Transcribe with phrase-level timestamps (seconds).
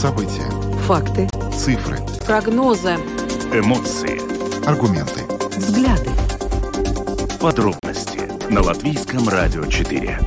[0.00, 0.48] События.
[0.86, 1.28] Факты.
[1.52, 1.98] Цифры.
[2.24, 2.94] Прогнозы.
[3.52, 4.18] Эмоции.
[4.66, 5.24] Аргументы.
[5.58, 6.08] Взгляды.
[7.38, 10.18] Подробности на Латвийском радио 4.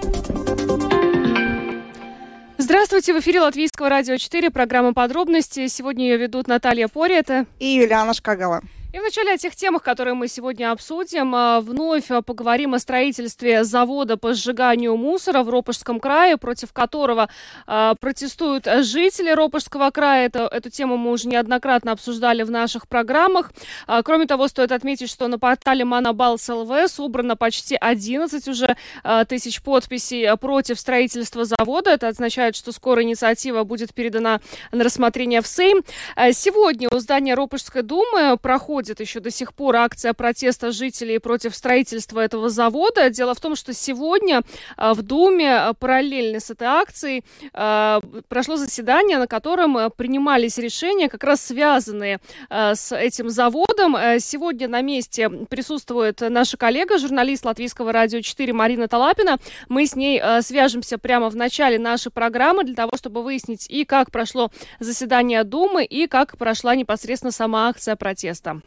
[2.60, 5.66] Здравствуйте, в эфире Латвийского радио 4, программа «Подробности».
[5.66, 8.62] Сегодня ее ведут Наталья Порета и Юлиана Шкагала.
[8.94, 11.34] И вначале о тех темах, которые мы сегодня обсудим.
[11.34, 17.28] А, вновь а, поговорим о строительстве завода по сжиганию мусора в Ропожском крае, против которого
[17.66, 20.28] э, протестуют жители Ропожского края.
[20.28, 23.52] Это, эту тему мы уже неоднократно обсуждали в наших программах.
[23.88, 29.26] А, кроме того, стоит отметить, что на портале Манабалс ЛВ собрано почти 11 уже а,
[29.26, 31.90] тысяч подписей против строительства завода.
[31.90, 34.40] Это означает, что скоро инициатива будет передана
[34.72, 35.84] на рассмотрение в Сейм.
[36.16, 41.56] Сегодня у здания Ропожской думы проходит проходит еще до сих пор акция протеста жителей против
[41.56, 43.10] строительства этого завода.
[43.10, 44.42] Дело в том, что сегодня
[44.76, 51.08] а, в Думе а, параллельно с этой акцией а, прошло заседание, на котором принимались решения,
[51.08, 53.96] как раз связанные с этим заводом.
[54.20, 59.38] Сегодня на месте присутствует наша коллега, журналист Латвийского радио 4 Марина Талапина.
[59.70, 64.12] Мы с ней свяжемся прямо в начале нашей программы для того, чтобы выяснить и как
[64.12, 68.62] прошло заседание Думы, и как прошла непосредственно сама акция протеста.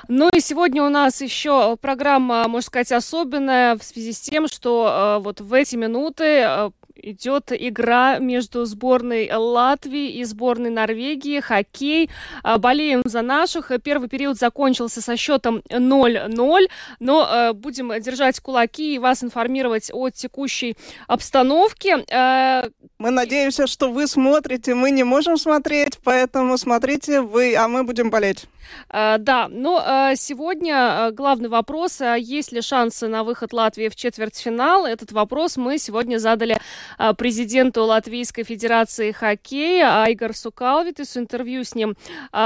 [0.09, 5.19] Ну и сегодня у нас еще программа, можно сказать, особенная в связи с тем, что
[5.19, 6.71] э, вот в эти минуты э,
[7.03, 12.11] идет игра между сборной Латвии и сборной Норвегии, хоккей.
[12.43, 13.71] А, болеем за наших.
[13.83, 16.67] Первый период закончился со счетом 0-0,
[17.01, 20.77] но э, будем держать кулаки и вас информировать о текущей
[21.07, 22.05] обстановке.
[22.11, 27.85] Э, мы надеемся, что вы смотрите, мы не можем смотреть, поэтому смотрите вы, а мы
[27.85, 28.47] будем болеть.
[28.91, 34.85] Да, но э, сегодня главный вопрос, есть ли шансы на выход Латвии в четвертьфинал?
[34.85, 36.59] Этот вопрос мы сегодня задали
[37.17, 41.17] президенту Латвийской Федерации хоккея Айгар Сукалвитис.
[41.17, 41.97] Интервью с ним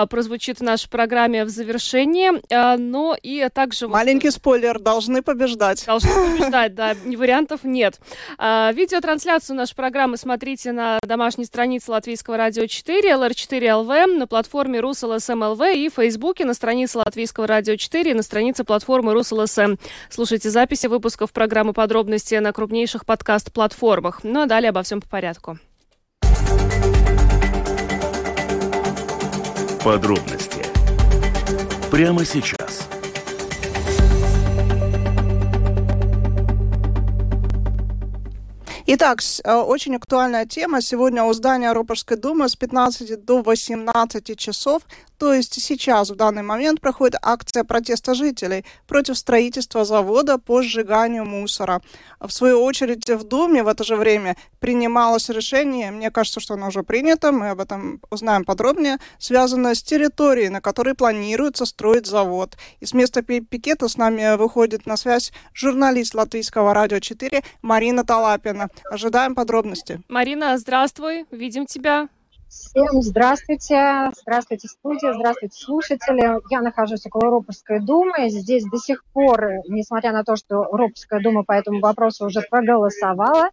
[0.08, 2.30] прозвучит в нашей программе в завершении.
[2.78, 3.88] Но и также...
[3.88, 5.84] Маленький спойлер, должны побеждать.
[5.86, 8.00] Должны побеждать, да, вариантов нет.
[8.38, 15.88] Видеотрансляцию нашей программы смотрите на домашней странице Латвийского радио 4, LR4LV, на платформе РусЛСМЛВ и
[15.88, 19.76] Facebook Фейсбуке, на странице Латвийского радио 4 на странице платформы РусЛСМ.
[20.10, 24.22] Слушайте записи выпусков программы «Подробности» на крупнейших подкаст-платформах.
[24.32, 25.58] Ну а далее обо всем по порядку.
[29.84, 30.64] Подробности
[31.90, 32.88] прямо сейчас.
[38.84, 40.82] Итак, э, очень актуальная тема.
[40.82, 44.82] Сегодня у здания Ропорской думы с 15 до 18 часов
[45.22, 51.24] то есть сейчас, в данный момент, проходит акция протеста жителей против строительства завода по сжиганию
[51.24, 51.80] мусора.
[52.18, 56.66] В свою очередь, в Думе в это же время принималось решение, мне кажется, что оно
[56.66, 62.56] уже принято, мы об этом узнаем подробнее, связанное с территорией, на которой планируется строить завод.
[62.80, 68.70] И с места пикета с нами выходит на связь журналист Латвийского радио 4 Марина Талапина.
[68.90, 70.00] Ожидаем подробности.
[70.08, 72.08] Марина, здравствуй, видим тебя.
[72.48, 76.38] Всем здравствуйте, здравствуйте студия, здравствуйте слушатели.
[76.50, 78.28] Я нахожусь около Ропорской думы.
[78.28, 83.48] Здесь до сих пор, несмотря на то, что Ропорская дума по этому вопросу уже проголосовала,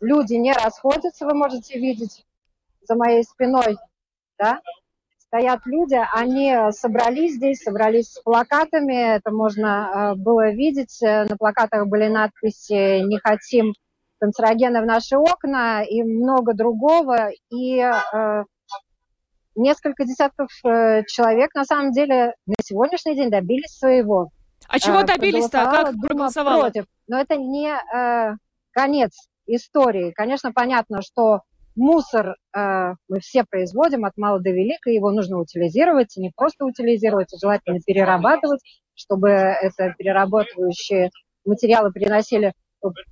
[0.00, 2.24] люди не расходятся, вы можете видеть
[2.86, 3.76] за моей спиной,
[4.38, 4.60] да,
[5.18, 11.88] стоят люди, они собрались здесь, собрались с плакатами, это можно э, было видеть, на плакатах
[11.88, 13.74] были надписи «Не хотим
[14.18, 17.30] канцерогены в наши окна и много другого.
[17.50, 18.44] И э,
[19.54, 24.30] несколько десятков э, человек на самом деле на сегодняшний день добились своего.
[24.68, 25.64] А чего э, добились-то?
[25.64, 26.62] Как проголосовала?
[26.62, 26.84] Против.
[27.08, 28.36] Но это не э,
[28.72, 30.12] конец истории.
[30.12, 31.40] Конечно, понятно, что
[31.76, 36.64] мусор э, мы все производим от мала до велика, его нужно утилизировать, и не просто
[36.64, 38.60] утилизировать, а желательно перерабатывать,
[38.94, 41.10] чтобы это перерабатывающие
[41.44, 42.52] материалы приносили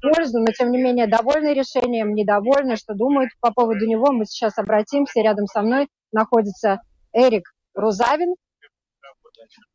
[0.00, 4.12] пользу, но тем не менее довольны решением, недовольны, что думают по поводу него.
[4.12, 6.80] Мы сейчас обратимся, рядом со мной находится
[7.12, 8.34] Эрик Рузавин,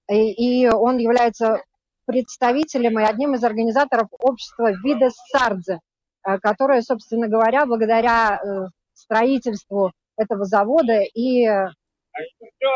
[0.09, 1.61] и, и он является
[2.05, 5.79] представителем и одним из организаторов общества Видес Сардзе,
[6.27, 11.47] э, которое, собственно говоря, благодаря э, строительству этого завода и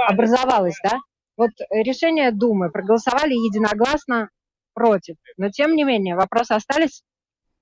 [0.08, 0.98] образовалось, да?
[1.36, 4.30] Вот решение Думы проголосовали единогласно
[4.74, 5.16] против.
[5.38, 7.04] Но тем не менее, вопросы остались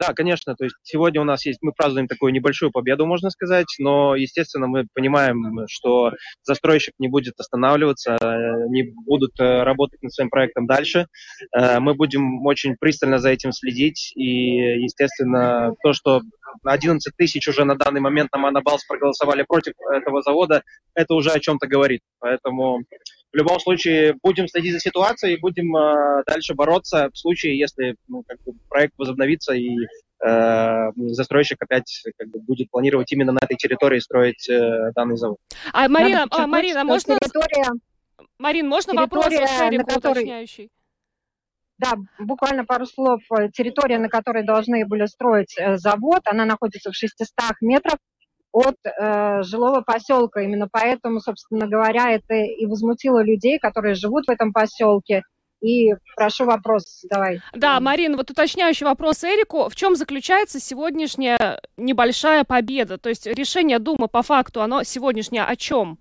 [0.02, 3.68] да, конечно, то есть сегодня у нас есть, мы празднуем такую небольшую победу, можно сказать,
[3.78, 6.12] но, естественно, мы понимаем, что
[6.42, 8.18] застройщик не будет останавливаться,
[8.70, 11.06] не будут э, работать над своим проектом дальше.
[11.56, 16.22] Э, мы будем очень пристально за этим следить, и, естественно, то, что
[16.64, 20.64] 11 тысяч уже на данный момент на Монобалс проголосовали против этого завода,
[20.94, 22.02] это уже о чем-то говорит.
[22.20, 22.84] Поэтому
[23.32, 28.24] в любом случае будем следить за ситуацией, будем э, дальше бороться в случае, если ну,
[28.28, 29.70] как бы проект возобновится и
[30.26, 35.38] э, застройщик опять как бы, будет планировать именно на этой территории строить э, данный завод.
[35.72, 37.18] А Марина, а, Марина, можно...
[37.18, 37.72] Территория...
[38.38, 40.24] Марин, можно вопрос на который...
[40.24, 40.70] уточняющий?
[41.82, 43.22] Да, буквально пару слов.
[43.54, 47.28] Территория, на которой должны были строить э, завод, она находится в 600
[47.62, 47.98] метрах
[48.52, 50.42] от э, жилого поселка.
[50.42, 55.24] Именно поэтому, собственно говоря, это и возмутило людей, которые живут в этом поселке.
[55.60, 57.42] И прошу вопрос, давай.
[57.54, 59.68] Да, Марина, вот уточняющий вопрос Эрику.
[59.68, 63.00] В чем заключается сегодняшняя небольшая победа?
[63.00, 65.98] То есть решение Думы по факту, оно сегодняшнее о чем?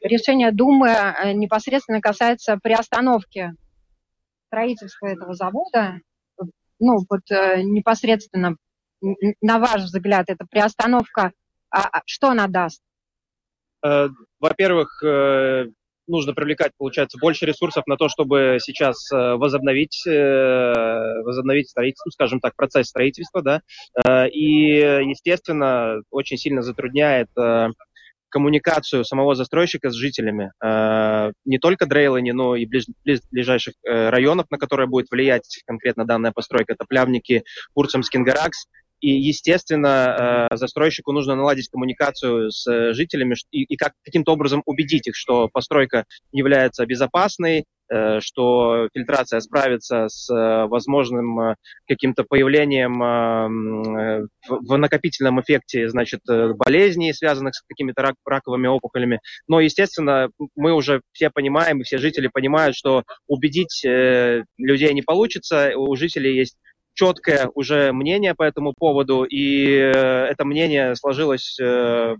[0.00, 3.54] Решение Думы э, непосредственно касается приостановки
[4.52, 6.00] строительства этого завода.
[6.78, 8.56] Ну, вот э, непосредственно
[9.40, 11.32] на ваш взгляд, эта приостановка,
[11.70, 12.80] а, а, что она даст?
[13.84, 14.08] Э,
[14.38, 15.64] во-первых, э,
[16.06, 22.88] нужно привлекать, получается, больше ресурсов на то, чтобы сейчас возобновить, возобновить строительство, скажем так, процесс
[22.88, 23.62] строительства, да,
[24.28, 24.74] и,
[25.08, 27.28] естественно, очень сильно затрудняет
[28.32, 30.52] коммуникацию самого застройщика с жителями
[31.44, 36.32] не только Дрейлани, но и ближ, ближ, ближайших районов, на которые будет влиять конкретно данная
[36.32, 36.72] постройка.
[36.72, 37.44] Это Плявники,
[37.74, 38.66] Урцам, Скингаракс.
[39.02, 44.62] И, естественно, э, застройщику нужно наладить коммуникацию с э, жителями и, и как, каким-то образом
[44.64, 47.62] убедить их, что постройка является безопасной, э,
[48.20, 50.28] что фильтрация справится с
[50.66, 51.56] возможным
[51.86, 52.98] каким-то появлением
[54.48, 59.20] в накопительном эффекте, значит, болезней, связанных с какими-то рак, раковыми опухолями.
[59.46, 65.72] Но, естественно, мы уже все понимаем, и все жители понимают, что убедить людей не получится.
[65.76, 66.56] У жителей есть
[66.94, 72.16] четкое уже мнение по этому поводу, и э, это мнение сложилось э,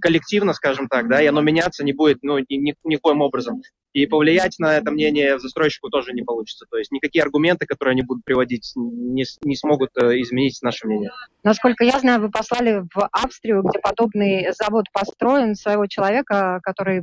[0.00, 3.62] коллективно, скажем так, да, и оно меняться не будет ну, ни, ни, никоим образом.
[3.92, 6.64] И повлиять на это мнение застройщику тоже не получится.
[6.70, 11.10] То есть никакие аргументы, которые они будут приводить, не, не смогут э, изменить наше мнение.
[11.42, 17.02] Насколько я знаю, вы послали в Австрию, где подобный завод построен, своего человека, который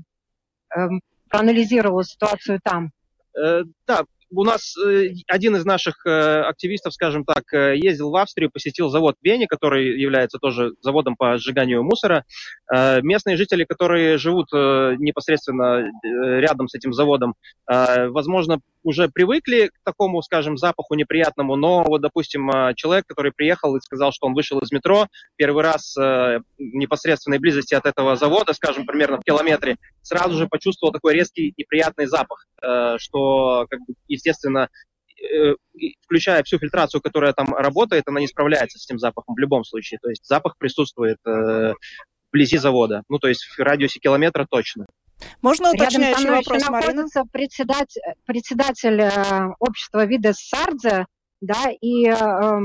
[0.76, 0.88] э,
[1.30, 2.92] проанализировал ситуацию там.
[3.40, 8.16] Э, да, у нас э, один из наших э, активистов, скажем так, э, ездил в
[8.16, 12.26] Австрию, посетил завод Бени, который является тоже заводом по сжиганию мусора.
[12.72, 20.58] Местные жители, которые живут непосредственно рядом с этим заводом, возможно, уже привыкли к такому, скажем,
[20.58, 25.08] запаху неприятному, но вот, допустим, человек, который приехал и сказал, что он вышел из метро,
[25.36, 30.94] первый раз в непосредственной близости от этого завода, скажем, примерно в километре, сразу же почувствовал
[30.94, 32.46] такой резкий неприятный запах,
[32.98, 34.70] что, как бы, естественно,
[35.22, 35.56] э,
[36.06, 40.00] включая всю фильтрацию, которая там работает, она не справляется с этим запахом в любом случае.
[40.02, 41.74] То есть запах присутствует э,
[42.30, 44.86] вблизи завода, ну то есть в радиусе километра точно.
[45.42, 47.06] Можно уточняющий вопрос, еще Марина?
[47.32, 51.06] председатель, председатель э, общества Видес Сардзе,
[51.42, 52.60] да, и э,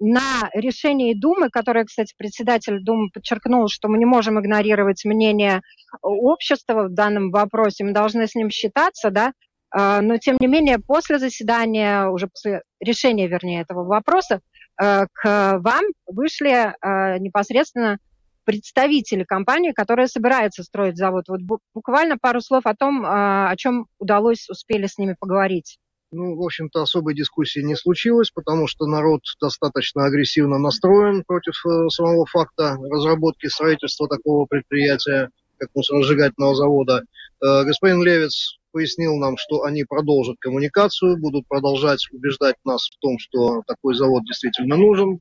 [0.00, 5.60] на решении Думы, которое, кстати, председатель Думы подчеркнул, что мы не можем игнорировать мнение
[6.02, 9.32] общества в данном вопросе, мы должны с ним считаться, да,
[9.70, 14.40] а, но, тем не менее, после заседания, уже после решения, вернее, этого вопроса,
[14.80, 17.98] э, к вам вышли э, непосредственно
[18.44, 21.24] представители компании, которая собирается строить завод.
[21.28, 21.40] Вот
[21.74, 25.78] буквально пару слов о том, э, о чем удалось, успели с ними поговорить.
[26.12, 31.88] Ну, в общем-то, особой дискуссии не случилось, потому что народ достаточно агрессивно настроен против э,
[31.88, 37.04] самого факта разработки строительства такого предприятия, как мусоросжигательного завода.
[37.40, 43.16] Э, господин Левец пояснил нам, что они продолжат коммуникацию, будут продолжать убеждать нас в том,
[43.20, 45.20] что такой завод действительно нужен.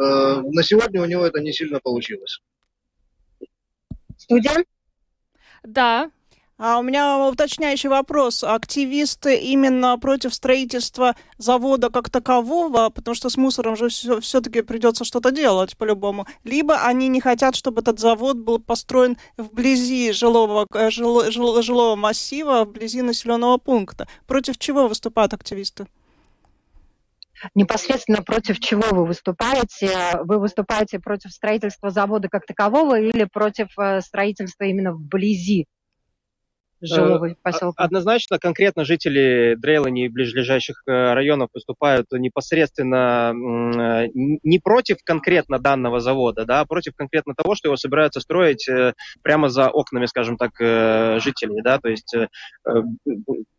[0.00, 2.38] Э, на сегодня у него это не сильно получилось.
[4.28, 4.64] Студия?
[5.62, 6.10] Да,
[6.58, 8.42] А у меня уточняющий вопрос.
[8.44, 15.04] Активисты именно против строительства завода как такового, потому что с мусором же все, все-таки придется
[15.04, 16.26] что-то делать по-любому.
[16.44, 21.96] Либо они не хотят, чтобы этот завод был построен вблизи жилого, э, жило- жило- жилого
[21.96, 24.08] массива, вблизи населенного пункта.
[24.26, 25.86] Против чего выступают активисты?
[27.54, 29.90] Непосредственно против чего вы выступаете?
[30.24, 35.66] Вы выступаете против строительства завода как такового или против э, строительства именно вблизи
[36.80, 37.82] жилого поселка?
[37.82, 46.00] Однозначно, конкретно жители Дрейлани и ближайших э, районов выступают непосредственно э, не против конкретно данного
[46.00, 50.36] завода, да, а против конкретно того, что его собираются строить э, прямо за окнами, скажем
[50.36, 52.28] так, э, жителей, да, то есть э,
[52.66, 52.82] э,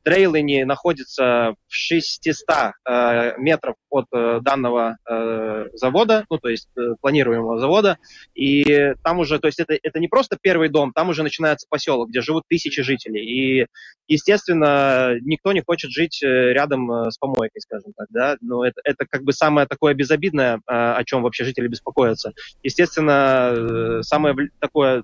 [0.05, 2.47] Дрейлани находится в 600
[2.88, 7.97] э, метров от э, данного э, завода, ну, то есть э, планируемого завода,
[8.33, 12.09] и там уже, то есть это, это не просто первый дом, там уже начинается поселок,
[12.09, 13.66] где живут тысячи жителей, и,
[14.08, 18.82] естественно, никто не хочет жить э, рядом э, с помойкой, скажем так, да, но это,
[18.84, 22.34] это как бы самое такое безобидное, э, о чем вообще жители беспокоятся.
[22.63, 25.04] Естественно, э, самое такое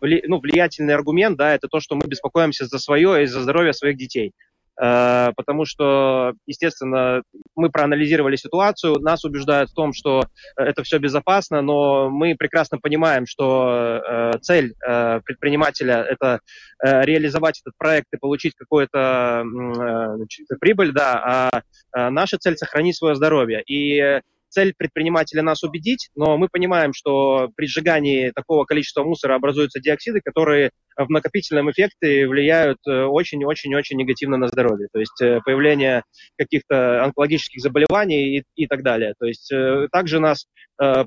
[0.00, 3.96] ну, влиятельный аргумент, да, это то, что мы беспокоимся за свое и за здоровье своих
[3.96, 4.32] детей.
[4.80, 7.22] Э, Потому что, естественно,
[7.54, 10.24] мы проанализировали ситуацию, нас убеждают в том, что
[10.56, 16.40] это все безопасно, но мы прекрасно понимаем, что э, цель э, предпринимателя это
[16.84, 21.62] э, реализовать этот проект и получить какую-то э, прибыль, да, а
[21.96, 23.62] э, наша цель сохранить свое здоровье.
[23.66, 24.20] И э,
[24.54, 30.20] цель предпринимателя нас убедить, но мы понимаем, что при сжигании такого количества мусора образуются диоксиды,
[30.24, 34.86] которые в накопительном эффекте влияют э, очень-очень-очень негативно на здоровье.
[34.92, 36.04] То есть э, появление
[36.38, 39.14] каких-то онкологических заболеваний и, и так далее.
[39.18, 40.46] То есть э, также нас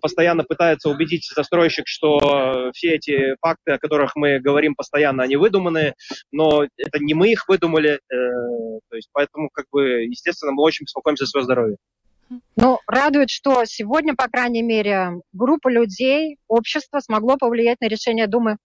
[0.01, 5.93] постоянно пытается убедить застройщик, что все эти факты, о которых мы говорим постоянно, они выдуманы,
[6.31, 7.99] но это не мы их выдумали.
[8.09, 11.75] то есть поэтому, как бы, естественно, мы очень беспокоимся за свое здоровье.
[12.55, 18.57] Ну, радует, что сегодня, по крайней мере, группа людей, общество смогло повлиять на решение Думы.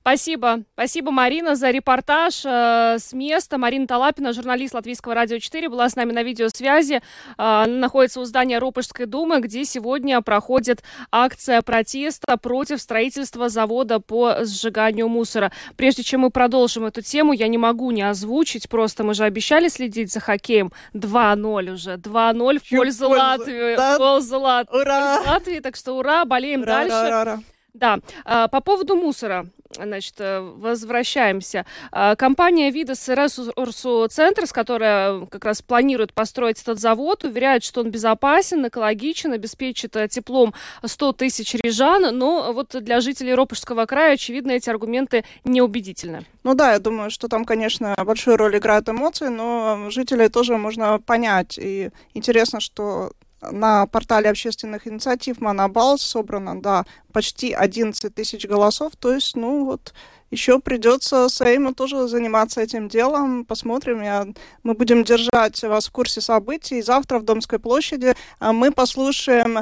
[0.00, 0.64] Спасибо.
[0.74, 3.56] Спасибо, Марина, за репортаж э, с места.
[3.56, 7.00] Марина Талапина, журналист Латвийского радио 4, была с нами на видеосвязи.
[7.38, 14.44] Э, находится у здания Ропожской думы, где сегодня проходит акция протеста против строительства завода по
[14.44, 15.50] сжиганию мусора.
[15.76, 19.68] Прежде чем мы продолжим эту тему, я не могу не озвучить, просто мы же обещали
[19.68, 20.70] следить за хоккеем.
[20.92, 21.94] 2-0 уже.
[21.94, 23.08] 2-0 в пользу пользу?
[23.08, 23.76] Латвии.
[23.76, 23.96] Да.
[23.96, 25.16] Пользу Лат- Ура!
[25.16, 25.60] пользу Латвии.
[25.60, 26.90] Так что ура, болеем Ра, дальше.
[26.94, 27.40] ра, ра, ра.
[27.74, 31.66] Да, а, по поводу мусора, значит, э, возвращаемся.
[31.90, 37.90] А, Компания Видас Ресурсу Центрс, которая как раз планирует построить этот завод, уверяет, что он
[37.90, 40.54] безопасен, экологичен, обеспечит э, теплом
[40.84, 46.24] 100 тысяч рижан, но вот для жителей Ропожского края, очевидно, эти аргументы неубедительны.
[46.44, 51.00] Ну да, я думаю, что там, конечно, большую роль играют эмоции, но жителей тоже можно
[51.00, 51.58] понять.
[51.58, 53.10] И интересно, что
[53.52, 58.92] на портале общественных инициатив Монобал собрано, да, почти 11 тысяч голосов.
[58.96, 59.94] То есть, ну вот,
[60.30, 63.44] еще придется Сейму тоже заниматься этим делом.
[63.44, 64.02] Посмотрим.
[64.02, 64.26] Я,
[64.62, 66.82] мы будем держать вас в курсе событий.
[66.82, 69.60] Завтра в Домской площади а, мы послушаем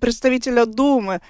[0.00, 1.20] представителя Думы.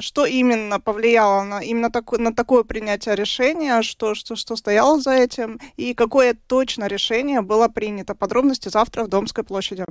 [0.00, 5.12] Что именно повлияло на именно тако, на такое принятие решения, что, что, что стояло за
[5.12, 8.14] этим, и какое точно решение было принято.
[8.14, 9.84] Подробности завтра в Домской площади.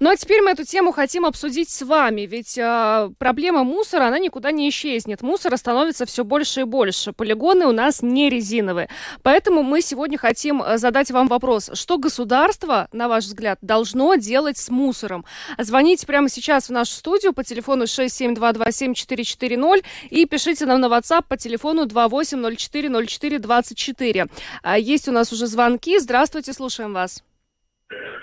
[0.00, 4.18] Ну а теперь мы эту тему хотим обсудить с вами, ведь э, проблема мусора, она
[4.18, 5.22] никуда не исчезнет.
[5.22, 7.12] Мусора становится все больше и больше.
[7.12, 8.88] Полигоны у нас не резиновые.
[9.22, 11.70] Поэтому мы сегодня хотим э, задать вам вопрос.
[11.72, 15.24] Что государство, на ваш взгляд, должно делать с мусором?
[15.58, 17.86] Звоните прямо сейчас в нашу студию по телефону
[19.46, 24.26] 672274440 и пишите нам на WhatsApp по телефону 28040424.
[24.62, 25.98] А, Есть у нас уже звонки.
[25.98, 27.22] Здравствуйте, слушаем вас.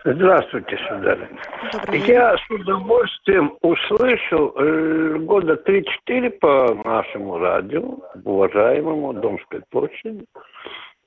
[0.06, 1.40] Здравствуйте, сударыня.
[2.06, 10.26] Я с удовольствием услышал э, года 3-4 по нашему радио, уважаемому Домской площади,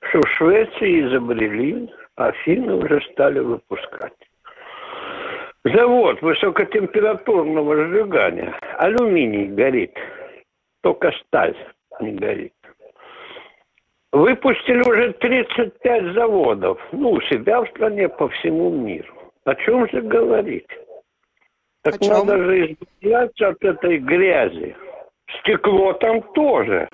[0.09, 4.15] что в Швеции изобрели, а финны уже стали выпускать.
[5.73, 8.57] Завод высокотемпературного сжигания.
[8.77, 9.93] Алюминий горит,
[10.81, 11.55] только сталь
[11.99, 12.53] не горит.
[14.11, 19.13] Выпустили уже 35 заводов, ну, у себя в стране, по всему миру.
[19.43, 20.67] О чем же говорить?
[21.81, 22.09] Так О чем?
[22.09, 24.75] надо же избавляться от этой грязи.
[25.39, 26.87] Стекло там тоже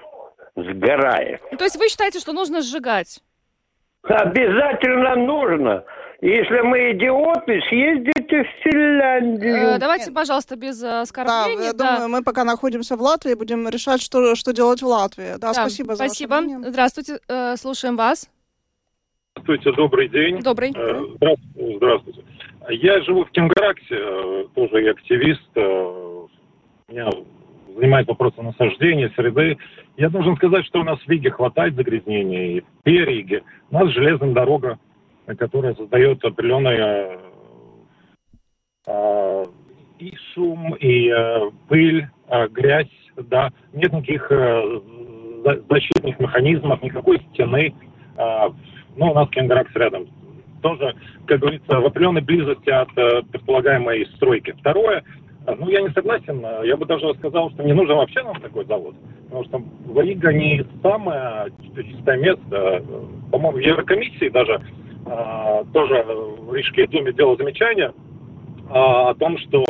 [0.55, 1.41] сгорает.
[1.51, 3.21] Ну, то есть вы считаете, что нужно сжигать?
[4.03, 5.85] Обязательно нужно.
[6.23, 9.75] Если мы идиоты, съездите в Финляндию.
[9.75, 11.65] Э, давайте, пожалуйста, без э, Да, оскорблений.
[11.65, 11.95] я да.
[11.95, 15.33] думаю, мы пока находимся в Латвии, будем решать, что, что делать в Латвии.
[15.37, 16.29] Да, Да, спасибо за Спасибо.
[16.35, 16.69] ваше мнение.
[16.71, 18.29] Здравствуйте, э, слушаем вас.
[19.35, 20.39] Здравствуйте, добрый день.
[20.41, 20.71] Добрый.
[20.73, 21.75] Э, Здравствуйте.
[21.77, 22.23] Здравствуйте.
[22.69, 25.41] Я живу в Кемгараксе, э, тоже и активист.
[25.55, 26.27] э,
[26.87, 27.09] Меня
[27.75, 29.57] занимает вопросом насаждения, среды.
[29.97, 32.59] Я должен сказать, что у нас в Риге хватает загрязнений.
[32.59, 34.79] И в Периге у нас железная дорога,
[35.37, 37.17] которая создает определенный
[38.87, 39.43] э,
[39.99, 43.51] и шум, и э, пыль, э, грязь, да.
[43.73, 44.79] Нет никаких э,
[45.45, 47.73] за- защитных механизмов, никакой стены.
[48.17, 48.49] Э,
[48.95, 50.07] ну, у нас Кенгракс рядом.
[50.61, 50.95] Тоже,
[51.27, 54.53] как говорится, в определенной близости от э, предполагаемой стройки.
[54.59, 55.03] Второе,
[55.45, 56.43] ну, я не согласен.
[56.45, 58.95] э, Я бы даже сказал, что не нужен вообще нам такой завод.
[59.25, 62.41] Потому что Рига не самое чистое место.
[62.51, 62.81] Э,
[63.31, 64.61] По-моему, в Еврокомиссии даже
[65.05, 67.93] тоже в Рижской думе делал замечание
[68.69, 69.63] э, о том, что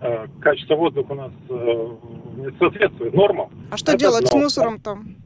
[0.00, 1.88] э, качество воздуха у нас э,
[2.36, 3.50] не соответствует нормам.
[3.70, 4.42] А что Это делать с одно.
[4.42, 5.16] мусором там?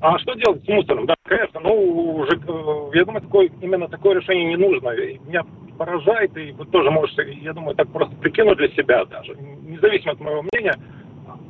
[0.00, 1.06] А что делать с мусором?
[1.06, 1.72] Да, конечно, ну,
[2.16, 4.90] уже, э, я думаю, такое, именно такое решение не нужно.
[5.26, 5.42] Меня
[5.78, 9.34] поражает, и вы тоже можете, я думаю, так просто прикинуть для себя даже.
[9.34, 10.74] Независимо от моего мнения,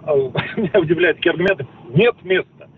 [0.05, 0.15] а,
[0.57, 1.67] меня удивляют такие аргументы.
[1.91, 2.69] Нет места.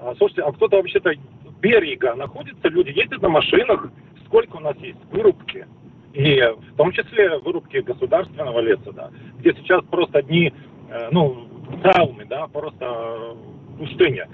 [0.00, 1.12] А, Слушайте, а кто-то вообще-то
[1.60, 3.88] берега находится, люди ездят на машинах,
[4.26, 5.66] сколько у нас есть вырубки,
[6.12, 6.40] и
[6.72, 10.52] в том числе вырубки государственного леса, да, где сейчас просто одни,
[10.90, 11.48] э, ну,
[11.82, 13.34] травмы, да, просто э,
[13.78, 14.28] пустыня.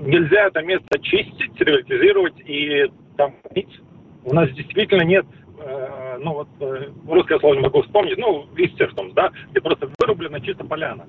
[0.00, 3.80] Нельзя это место чистить, стерилизировать и там пить.
[4.24, 5.26] У нас действительно нет,
[5.60, 10.40] э, ну вот, э, русское слово не могу вспомнить, ну, Истертом, да, где просто вырублена
[10.40, 11.04] чисто поляна.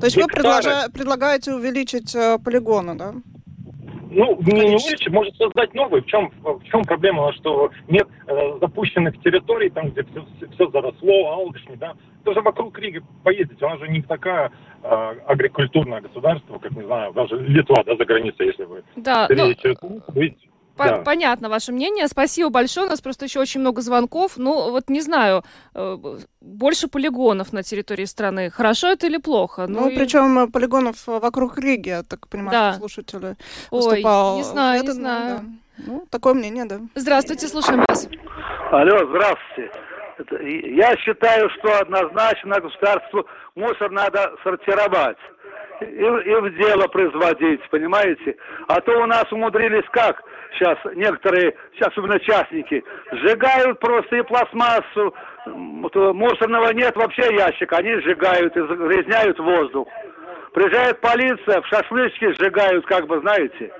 [0.00, 0.42] То есть вы Гектары.
[0.62, 3.14] предложа- предлагаете увеличить э, полигоны, да?
[4.16, 6.02] Ну, не, увеличить, может создать новый.
[6.02, 10.04] В чем, в чем проблема, что нет э, запущенных территорий, там, где
[10.52, 11.94] все, заросло, алгашни, да.
[12.24, 17.36] Тоже вокруг Риги поездить, она же не такая э, агрикультурное государство, как, не знаю, даже
[17.38, 19.74] Литва, да, за границей, если вы Да, ну, переедете,
[20.14, 20.48] видите.
[20.76, 20.98] По- да.
[20.98, 22.08] понятно ваше мнение.
[22.08, 22.86] Спасибо большое.
[22.86, 24.32] У нас просто еще очень много звонков.
[24.36, 25.42] Ну, вот не знаю,
[25.74, 25.96] э,
[26.40, 28.50] больше полигонов на территории страны.
[28.50, 29.66] Хорошо это или плохо?
[29.68, 32.72] Ну, и- причем э, полигонов э, вокруг Риги, я так понимаю, Да.
[32.74, 33.36] слушатели
[33.70, 34.36] Ой, выступал.
[34.36, 35.36] не знаю, не Это, ну, знаю.
[35.38, 35.44] да.
[35.86, 36.80] Ну, такое мнение, да.
[36.94, 38.08] Здравствуйте, слушаем вас.
[38.70, 39.70] Алло, здравствуйте.
[40.76, 45.18] Я считаю, что однозначно государству мусор надо сортировать
[45.80, 48.36] и, и в дело производить, понимаете?
[48.68, 50.22] А то у нас умудрились как
[50.54, 55.14] сейчас некоторые, особенно частники, сжигают просто и пластмассу,
[55.46, 59.88] э, мусорного нет вообще ящика, они сжигают и загрязняют воздух.
[60.52, 63.72] Приезжает полиция, в шашлычки сжигают, как бы, знаете.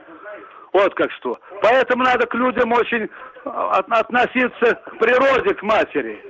[0.72, 1.38] Вот как что.
[1.62, 3.08] Поэтому надо к людям очень
[3.44, 6.20] а, от- относиться к природе, к матери.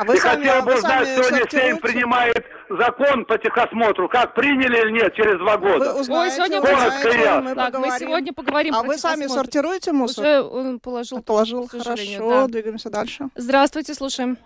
[0.00, 4.08] А вы и сами, хотел бы вы узнать, сами сегодня принимает закон по техосмотру.
[4.08, 5.92] Как приняли или нет через два года?
[5.92, 7.40] Вы узнаете, сегодня узнаете, Коротко и ясно.
[7.42, 7.98] мы Так, мы поговорим.
[8.08, 9.42] сегодня поговорим А вы сами техосмотр.
[9.44, 10.24] сортируете мусор?
[10.24, 11.22] Уже он положил.
[11.22, 12.46] Положил, сожалению, хорошо, да.
[12.46, 13.28] двигаемся дальше.
[13.34, 14.38] Здравствуйте, слушаем.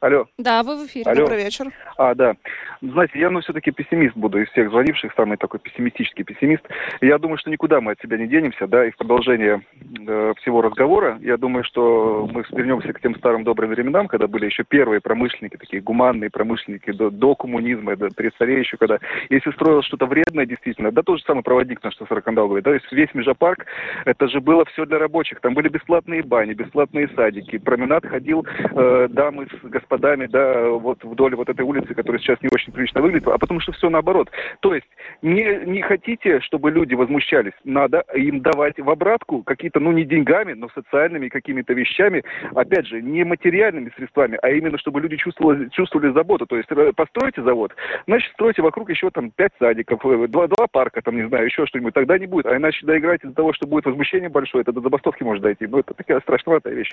[0.00, 0.26] Алло.
[0.38, 1.10] Да, вы в эфире.
[1.10, 1.22] Алло.
[1.22, 1.66] Добрый вечер.
[1.96, 2.34] А, да.
[2.80, 6.62] Знаете, я, ну, все-таки пессимист буду из всех звонивших, самый такой пессимистический пессимист.
[7.00, 9.62] Я думаю, что никуда мы от себя не денемся, да, и в продолжение
[10.06, 14.46] э, всего разговора, я думаю, что мы вернемся к тем старым добрым временам, когда были
[14.46, 19.50] еще первые промышленники, такие гуманные промышленники до, до коммунизма, до, при царе еще, когда, если
[19.50, 22.74] строилось что-то вредное, действительно, да, тот же самый проводник наш, что Сорокандал говорит, да, то
[22.74, 23.66] есть весь Межапарк,
[24.04, 29.08] это же было все для рабочих, там были бесплатные бани, бесплатные садики, променад ходил э,
[29.10, 33.26] дамы с господами, да, вот вдоль вот этой улицы, которая сейчас не очень прилично выглядит,
[33.28, 34.30] а потому что все наоборот.
[34.60, 34.86] То есть
[35.22, 40.52] не, не хотите, чтобы люди возмущались, надо им давать в обратку какие-то, ну не деньгами,
[40.52, 42.22] но социальными какими-то вещами,
[42.54, 46.46] опять же, не материальными средствами, а именно чтобы люди чувствовали, чувствовали заботу.
[46.46, 47.72] То есть э, построите завод,
[48.06, 51.66] значит, стройте вокруг еще там пять садиков, э, два, два парка, там, не знаю, еще
[51.66, 52.46] что-нибудь, тогда не будет.
[52.46, 55.66] А иначе доиграть из-за того, что будет возмущение большое, это до забастовки может дойти.
[55.66, 56.92] Ну, это такая страшноватая вещь.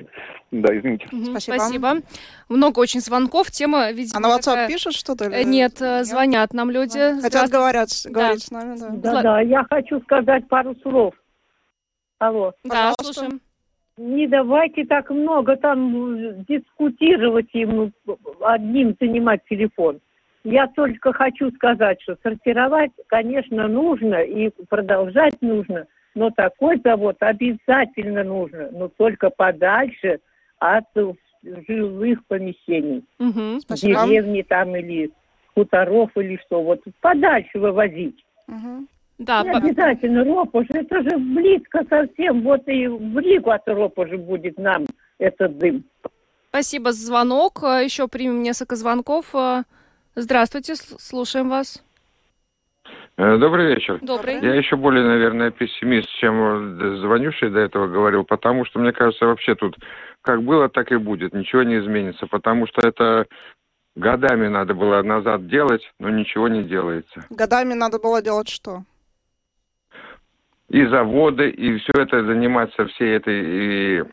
[0.52, 1.08] Да, извините.
[1.08, 1.56] Спасибо.
[1.56, 1.96] Спасибо.
[2.50, 3.52] Много очень звонков.
[3.52, 5.26] Тема, видимо, А на WhatsApp такая- пишут что-то?
[5.26, 7.20] Э, или- Нет, э, звонят нам люди.
[7.22, 8.10] Хотят говорят, Да.
[8.12, 8.88] говорить с нами, да.
[8.88, 11.14] Зла- Да, да, я хочу сказать пару слов.
[12.20, 12.54] Алло.
[12.64, 13.04] Да, Пожалуйста.
[13.04, 13.42] слушаем.
[13.98, 17.92] Не давайте так много там э, дискутировать ему,
[18.42, 20.00] одним занимать телефон.
[20.44, 28.24] Я только хочу сказать, что сортировать, конечно, нужно и продолжать нужно, но такой завод обязательно
[28.24, 30.20] нужно, но только подальше
[30.60, 30.86] от
[31.68, 33.04] жилых помещений.
[33.62, 34.06] Спасибо.
[34.08, 35.12] Деревни там или
[35.54, 36.62] хуторов или что.
[36.64, 38.24] Вот подальше вывозить.
[38.48, 38.88] Мгм.
[39.18, 42.42] Да, Не по- обязательно Ропож, это же близко совсем.
[42.42, 44.86] Вот и в Ригу от Ропожа будет нам
[45.20, 45.86] этот дым.
[46.50, 47.64] спасибо за звонок.
[47.64, 49.34] Э, Еще примем несколько звонков.
[49.34, 49.64] Э,
[50.16, 51.84] Здравствуйте, слушаем вас.
[53.18, 54.00] Э, Добрый вечер.
[54.02, 54.42] Добрый.
[54.42, 59.56] Я еще более, наверное, пессимист, чем звонивший до этого говорил, потому что, мне кажется, вообще
[59.56, 59.78] тут
[60.22, 61.34] как было, так и будет.
[61.34, 63.28] Ничего не изменится, потому что это
[63.96, 67.26] годами надо было назад делать, но ничего не делается.
[67.30, 68.84] Годами надо было делать что?
[70.70, 74.04] И заводы, и все это заниматься всей этой и,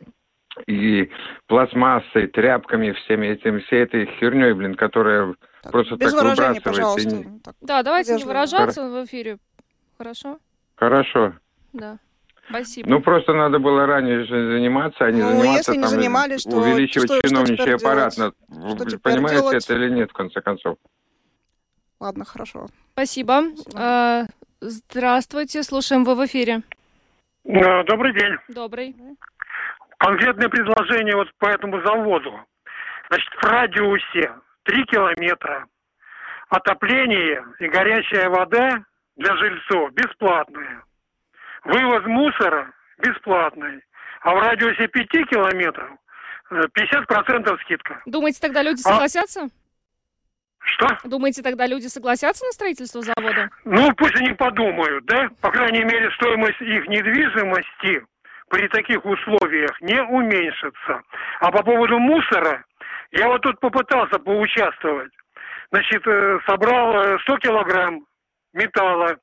[0.66, 1.10] и
[1.46, 5.34] пластмассой, тряпками, всеми этим, всей этой херней, блин, которая
[5.70, 7.08] просто Без так и пожалуйста.
[7.16, 8.28] не- Так, Да, давайте не вежливо.
[8.28, 9.38] выражаться в эфире.
[9.98, 10.38] Хорошо?
[10.76, 11.34] Хорошо.
[11.72, 11.98] Да.
[12.48, 12.90] Спасибо.
[12.90, 16.56] Ну, просто надо было ранее заниматься, а не Ну, заниматься если не там, занимались, то
[16.56, 18.14] увеличивать что- что чиновничий теперь аппарат.
[18.16, 18.34] делать?
[18.48, 19.64] На- Что Понимаете делать?
[19.64, 20.76] это или нет, в конце концов?
[22.00, 22.66] Ладно, хорошо.
[22.94, 23.42] Спасибо.
[23.76, 24.24] Э,
[24.64, 26.62] Здравствуйте, слушаем вы в эфире.
[27.44, 28.36] Э, Добрый день.
[28.48, 28.94] Добрый.
[29.98, 32.32] Конкретное предложение вот по этому заводу.
[33.08, 34.30] Значит, в радиусе
[34.64, 35.66] 3 километра
[36.48, 38.84] отопление и горячая вода
[39.16, 40.82] для жильцов бесплатные.
[41.64, 43.82] Вывоз мусора бесплатный.
[44.20, 45.90] А в радиусе 5 километров
[46.50, 48.00] э, 50% скидка.
[48.06, 49.48] Думаете, тогда люди А- согласятся?
[50.64, 50.86] Что?
[51.04, 53.50] Думаете, тогда люди согласятся на строительство завода?
[53.64, 55.28] Ну, пусть они подумают, да?
[55.40, 58.04] По крайней мере, стоимость их недвижимости
[58.48, 61.02] при таких условиях не уменьшится.
[61.40, 62.64] А по поводу мусора,
[63.12, 65.12] я вот тут попытался поучаствовать.
[65.70, 68.06] Значит, э, собрал э, 100 килограмм
[68.52, 69.16] металла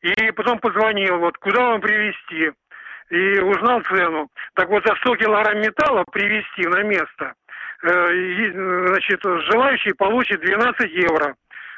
[0.00, 2.52] и потом позвонил, вот, куда вам привезти.
[3.10, 4.28] И узнал цену.
[4.54, 7.34] Так вот, за 100 килограмм металла привезти на место,
[7.82, 11.34] э, э, значит, желающий получит 12 евро.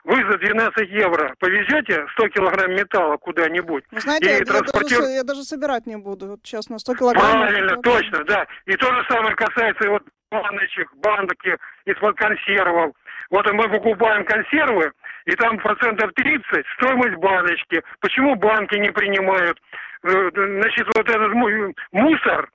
[0.06, 3.82] Вы за 12 евро повезете 100 килограмм металла куда-нибудь?
[3.90, 6.94] Вы знаете, я, я даже, транспортер- с- я даже собирать не буду, вот честно, 100
[6.94, 7.32] килограммов.
[7.48, 8.46] Правильно, это- точно, да.
[8.66, 12.94] И то же самое касается и вот баночек, банки из-под консервов.
[13.30, 14.92] Вот мы покупаем консервы,
[15.24, 17.82] и там процентов 30 стоимость баночки.
[17.98, 19.58] Почему банки не принимают?
[20.04, 22.48] Э, Значит, вот этот му- мусор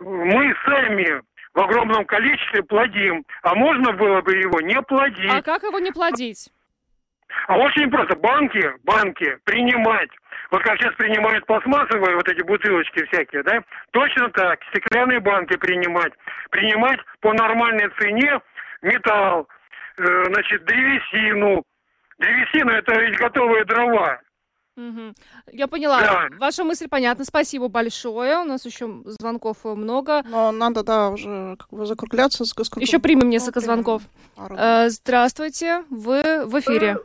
[0.00, 1.20] мы сами
[1.52, 3.24] в огромном количестве плодим.
[3.42, 5.30] А можно было бы его не плодить.
[5.30, 6.48] А как его не плодить?
[7.48, 8.16] А очень просто.
[8.16, 10.10] Банки, банки принимать.
[10.50, 13.62] Вот как сейчас принимают пластмассовые вот эти бутылочки всякие, да?
[13.92, 14.60] Точно так.
[14.70, 16.12] Стеклянные банки принимать.
[16.50, 18.40] Принимать по нормальной цене
[18.82, 19.48] металл,
[19.98, 21.64] э, значит, древесину.
[22.18, 24.20] Древесина это ведь готовые дрова.
[24.76, 25.14] Мгм.
[25.52, 26.00] Я поняла.
[26.00, 26.28] Да.
[26.38, 27.24] Ваша мысль понятна.
[27.24, 28.38] Спасибо большое.
[28.38, 30.22] У нас еще звонков э, много.
[30.28, 32.44] Но надо, да, уже как бы закругляться.
[32.44, 32.80] Сколько...
[32.80, 34.02] Еще примем несколько Ну, звонков.
[34.36, 36.96] Э, Здравствуйте, вы в эфире.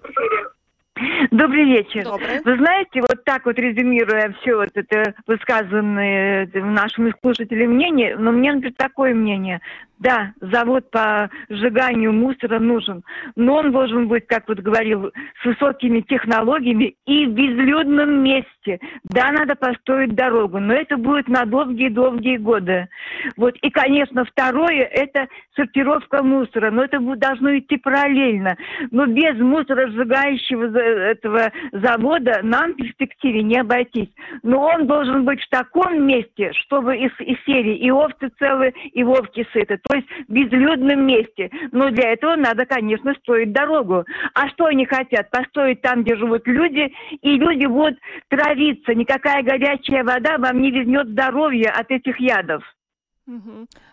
[1.31, 2.03] Добрый вечер.
[2.05, 2.41] Добрый.
[2.43, 8.31] Вы знаете, вот так вот резюмируя все вот это высказанное э, нашими слушателями мнение, но
[8.31, 9.61] мне, например, такое мнение.
[9.99, 13.03] Да, завод по сжиганию мусора нужен,
[13.35, 15.11] но он должен быть, как вот говорил,
[15.41, 18.79] с высокими технологиями и в безлюдном месте.
[19.03, 22.87] Да, надо построить дорогу, но это будет на долгие-долгие годы.
[23.35, 23.57] Вот.
[23.61, 28.55] И, конечно, второе– это сортировка мусора, но это должно идти параллельно.
[28.91, 34.09] Но без мусоросжигающего за- этого завода нам в перспективе не обойтись.
[34.43, 39.03] Но он должен быть в таком месте, чтобы из, из серии и овцы целы, и
[39.03, 39.79] вовки сыты.
[39.83, 41.49] То есть в безлюдном месте.
[41.71, 44.05] Но для этого надо, конечно, строить дорогу.
[44.33, 45.29] А что они хотят?
[45.29, 48.93] Построить там, где живут люди, и люди будут травиться.
[48.93, 52.63] Никакая горячая вода вам не вернет здоровье от этих ядов.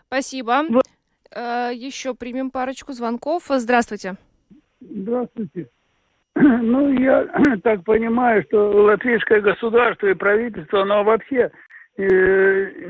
[0.07, 0.63] Спасибо.
[1.35, 3.45] Э, Еще примем парочку звонков.
[3.49, 4.17] Здравствуйте.
[4.81, 5.69] Здравствуйте.
[6.63, 7.27] Ну, я
[7.63, 11.51] так понимаю, что латвийское государство и правительство, оно вообще
[11.97, 12.03] э,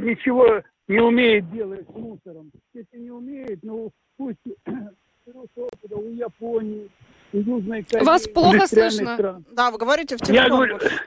[0.01, 2.51] ничего не умеет делать с мусором.
[2.75, 6.89] Если не умеет, ну пусть у Японии,
[7.33, 8.05] у Южной Кореи.
[8.05, 9.15] Вас плохо слышно.
[9.15, 9.45] стран.
[9.53, 10.51] Да, вы говорите в Я телефон.
[10.51, 11.01] говорю, больше.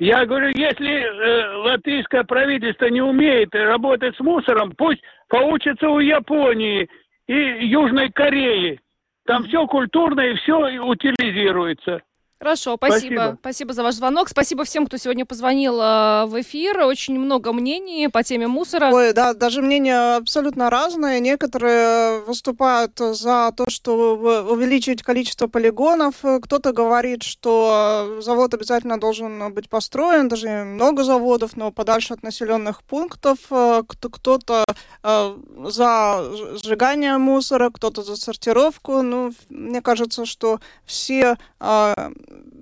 [0.00, 6.88] я говорю, если э, латвийское правительство не умеет работать с мусором, пусть поучится у Японии
[7.28, 8.80] и Южной Кореи.
[9.28, 12.00] Там все культурно и все утилизируется.
[12.40, 12.98] Хорошо, спасибо.
[13.14, 13.38] Спасибо.
[13.40, 14.28] Спасибо за ваш звонок.
[14.28, 16.78] Спасибо всем, кто сегодня позвонил э, в эфир.
[16.84, 18.90] Очень много мнений по теме мусора.
[18.92, 21.18] Ой, да, даже мнения абсолютно разные.
[21.18, 26.14] Некоторые выступают за то, чтобы увеличить количество полигонов.
[26.42, 32.84] Кто-то говорит, что завод обязательно должен быть построен, даже много заводов, но подальше от населенных
[32.84, 33.38] пунктов.
[33.48, 34.64] Кто- Кто-то
[35.02, 36.24] э, за
[36.62, 39.02] сжигание мусора, кто-то за сортировку.
[39.02, 41.94] Ну, мне кажется, что все э,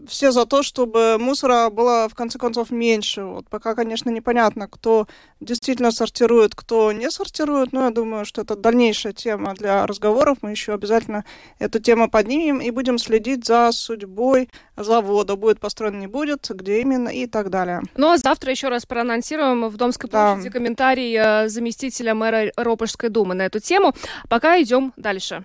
[0.09, 3.25] все за то, чтобы мусора было в конце концов меньше.
[3.25, 5.07] Вот пока, конечно, непонятно, кто
[5.41, 10.39] действительно сортирует, кто не сортирует, но я думаю, что это дальнейшая тема для разговоров.
[10.43, 11.25] Мы еще обязательно
[11.59, 15.37] эту тему поднимем и будем следить за судьбой завода.
[15.37, 17.83] Будет построен, не будет, где именно и так далее.
[17.97, 20.35] Ну а завтра еще раз проанонсируем в Домской Да.
[20.35, 23.95] площади комментарий э, заместителя мэра Ропожской думы на эту тему.
[24.29, 25.45] Пока идем дальше.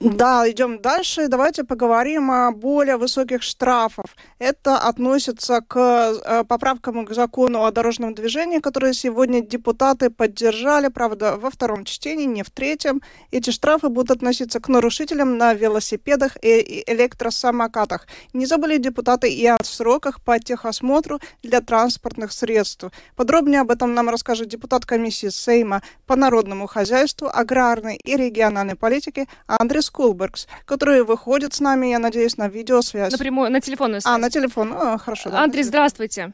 [0.00, 1.26] Да, идем дальше.
[1.26, 4.06] Давайте поговорим о более высоких штрафах.
[4.38, 11.36] Это относится к э, поправкам к закону о дорожном движении, которые сегодня депутаты поддержали, правда,
[11.36, 13.02] во втором чтении, не в третьем.
[13.32, 18.06] Эти штрафы будут относиться к нарушителям на велосипедах и электросамокатах.
[18.32, 22.84] Не забыли депутаты и о сроках по техосмотру для транспортных средств.
[23.16, 29.26] Подробнее об этом нам расскажет депутат комиссии Сейма по народному хозяйству, аграрной и региональной политике
[29.48, 33.12] Андрей Скулбергс, который выходит с нами, я надеюсь, на видеосвязь.
[33.12, 34.14] Напрямую, на телефонную связь.
[34.14, 34.72] А, на телефон.
[34.72, 35.30] А, хорошо.
[35.30, 35.42] да.
[35.42, 36.32] Андрей, здравствуйте.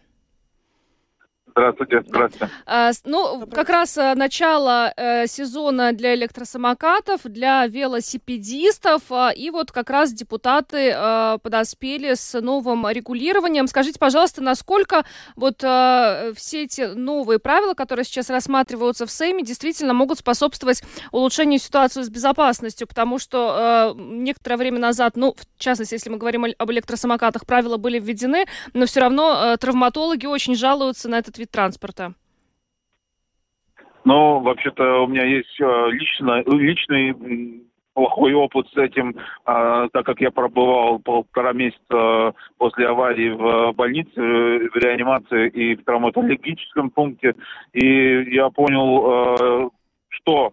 [1.56, 2.52] Здравствуйте, здравствуйте.
[2.66, 9.70] А, Ну, как раз э, начало э, сезона для электросамокатов, для велосипедистов, а, и вот
[9.70, 13.68] как раз депутаты э, подоспели с новым регулированием.
[13.68, 15.04] Скажите, пожалуйста, насколько
[15.36, 21.60] вот э, все эти новые правила, которые сейчас рассматриваются в Сейме, действительно могут способствовать улучшению
[21.60, 26.46] ситуации с безопасностью, потому что э, некоторое время назад, ну, в частности, если мы говорим
[26.58, 31.43] об электросамокатах, правила были введены, но все равно э, травматологи очень жалуются на этот вид
[31.50, 32.14] транспорта.
[34.04, 39.14] Ну, вообще-то у меня есть э, лично, личный плохой опыт с этим,
[39.46, 45.76] а, так как я пробывал полтора месяца после аварии в больнице, э, в реанимации и
[45.76, 47.34] в травматологическом пункте.
[47.72, 49.68] И я понял, э,
[50.08, 50.52] что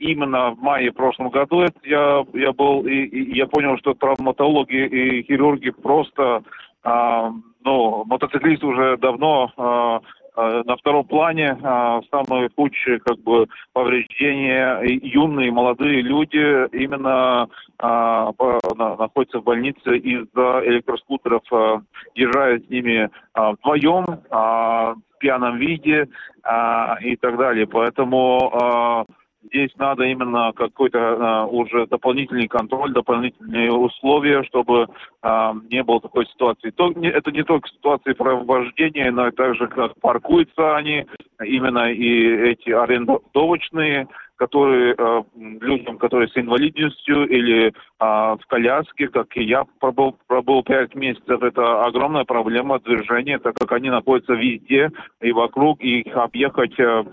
[0.00, 5.22] именно в мае прошлом году я, я был, и, и я понял, что травматологи и
[5.22, 6.42] хирурги просто,
[6.82, 7.30] а,
[7.62, 10.00] ну, мотоциклисты уже давно а,
[10.38, 17.48] на втором плане а, самые худшие как бы повреждения юные молодые люди именно
[17.78, 18.32] а,
[18.76, 21.80] находятся в больнице из-за электроскутеров, а,
[22.14, 26.08] езжают с ними а, вдвоем а, в пьяном виде
[26.44, 27.66] а, и так далее.
[27.66, 29.04] Поэтому а,
[29.42, 34.88] здесь надо именно какой-то а, уже дополнительный контроль, дополнительные условия, чтобы
[35.22, 36.70] а, не было такой ситуации.
[36.70, 41.06] То, не- это не только ситуации про вождение, но и также как паркуются они,
[41.42, 49.36] именно и эти арендовочные, которые э, людям, которые с инвалидностью или а, в коляске, как
[49.36, 54.90] и я пробыл, пробыл 5 месяцев, это огромная проблема движения, так как они находятся везде
[55.20, 57.04] и вокруг, и их объехать э,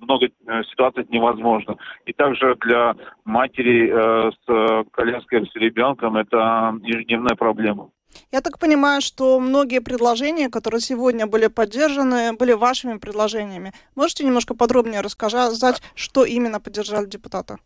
[0.00, 1.76] много э, ситуаций невозможно.
[2.06, 7.90] И также для матери с коляской, с ребенком, это ежедневная проблема.
[8.32, 13.72] Я так понимаю, что многие предложения, которые сегодня были поддержаны, были вашими предложениями.
[13.96, 17.58] Можете немножко подробнее рассказать, что именно поддержали депутаты?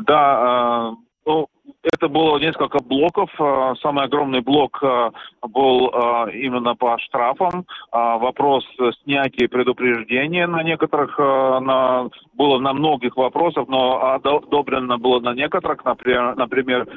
[0.00, 1.48] Да, э, ну,
[1.82, 3.30] это было несколько блоков.
[3.38, 5.10] Э, Самый огромный блок э,
[5.42, 5.88] был
[6.32, 7.66] именно по штрафам.
[7.92, 8.64] Вопрос
[9.02, 16.36] снятия предупреждения на некоторых, на, было на многих вопросах, но одобрено было на некоторых, например,
[16.36, 16.88] например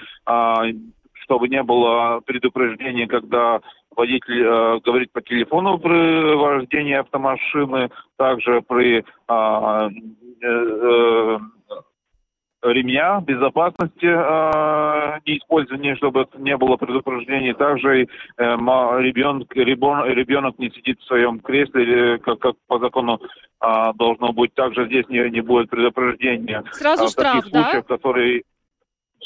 [1.22, 3.62] чтобы не было предупреждения, когда
[3.96, 11.38] водитель э, говорит по телефону при вождении автомашины, также при а, э, э,
[12.64, 17.54] ремня безопасности э, неиспользования, чтобы не было предупреждений.
[17.54, 18.06] Также э,
[18.38, 23.20] ребенок, ребенок, ребенок не сидит в своем кресле, как, как по закону
[23.60, 24.54] а, должно быть.
[24.56, 26.64] Также здесь не, не будет предупреждения.
[26.72, 27.64] Сразу А, в таких штраф, да?
[27.64, 28.44] случаях, которые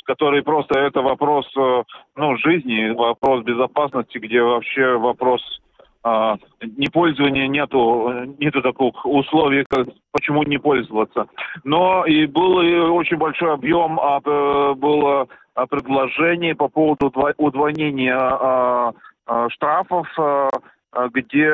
[0.05, 1.83] который просто это вопрос э,
[2.15, 5.41] ну, жизни, вопрос безопасности, где вообще вопрос
[6.07, 6.37] а,
[6.77, 11.25] непользования нету, нету таких условий, как, почему не пользоваться.
[11.63, 14.19] Но и был и очень большой объем, а,
[14.75, 18.91] было а, предложений по поводу удво- удвоения а,
[19.27, 20.49] э, штрафов, э,
[21.13, 21.49] где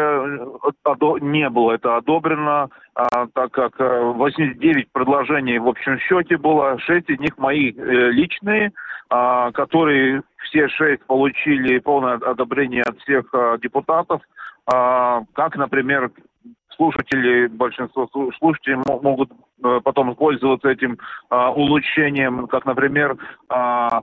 [0.83, 6.77] одо- не было это одобрено, а, так как э, 89 предложений в общем счете было,
[6.79, 8.71] 6 из них мои э, личные,
[9.09, 14.21] а, которые все шесть получили полное одобрение от всех а, депутатов,
[14.71, 16.11] а, как, например,
[16.75, 19.31] слушатели, большинство слу- слушателей мо- могут
[19.63, 20.97] э, потом пользоваться этим
[21.29, 23.17] а, улучшением, как, например,
[23.49, 24.01] а,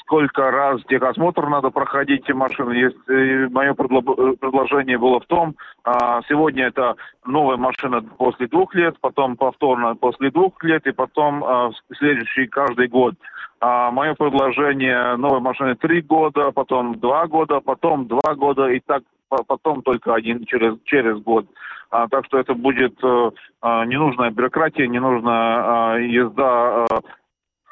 [0.00, 2.92] сколько раз техосмотр надо проходить машины.
[3.08, 8.96] Э, мое предло- предложение было в том, а, сегодня это новая машина после двух лет,
[9.00, 13.14] потом повторно после двух лет и потом а, следующий каждый год.
[13.60, 19.02] А, мое предложение новой машины три года, потом два года, потом два года и так
[19.28, 21.46] по- потом только один через, через год.
[21.90, 23.30] А, так что это будет э,
[23.62, 27.00] а, ненужная бюрократия, ненужная а, езда а,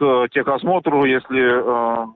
[0.03, 2.07] к техосмотру, если э,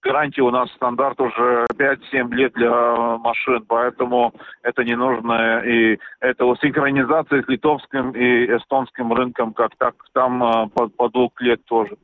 [0.00, 2.70] гарантия у нас стандарт уже 5-7 лет для
[3.18, 5.60] машин, поэтому это не нужно.
[5.64, 11.32] И это синхронизация с литовским и эстонским рынком, как так там э, по, по двух
[11.40, 11.96] лет тоже.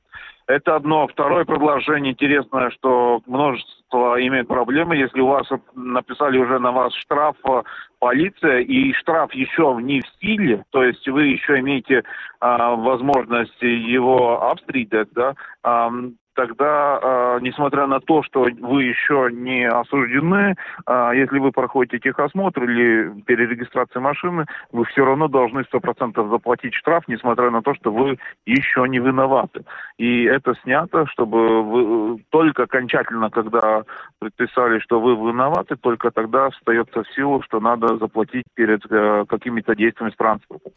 [0.49, 1.07] Это одно.
[1.07, 3.78] Второе предложение интересное, что множество
[4.27, 4.97] имеет проблемы.
[4.97, 7.63] Если у вас написали уже на вас штраф э,
[7.99, 12.05] полиция, и штраф еще не в силе, то есть вы еще имеете
[12.41, 19.69] а, возможность его обстридать, да, ам, тогда, а, несмотря на то, что вы еще не
[19.69, 20.55] осуждены,
[20.87, 27.09] а, если вы проходите техосмотр или перерегистрацию машины, вы все равно должны 100% заплатить штраф,
[27.09, 29.65] несмотря на то, что вы еще не виноваты.
[29.99, 33.83] И это снято, чтобы вы только окончательно, когда
[34.21, 39.75] предписали, что вы виноваты, только тогда встается в силу, что надо заплатить перед э, какими-то
[39.75, 40.73] действиями с транспортом.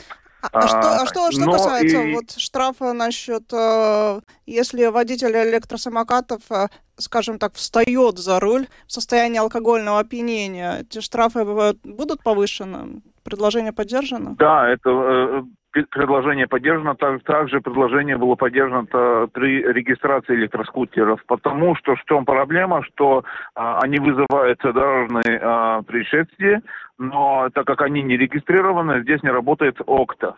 [0.52, 6.42] А что, а что, что но касается и- вот штрафа насчет, э, если водитель электросамокатов,
[6.52, 11.46] э, скажем так, встает за руль в состоянии алкогольного опьянения, эти штрафы
[11.84, 13.02] будут повышены?
[13.24, 14.36] Предложение поддержано?
[14.38, 15.44] Да, это э,
[15.92, 16.96] предложение поддержано.
[16.96, 18.86] Так- Также предложение было поддержано
[19.32, 23.24] при регистрации электроскутеров, потому что в чем проблема, что
[23.56, 26.62] а, они вызывают дорожные а, происшествия,
[27.02, 30.36] но так как они не регистрированы, здесь не работает ОКТА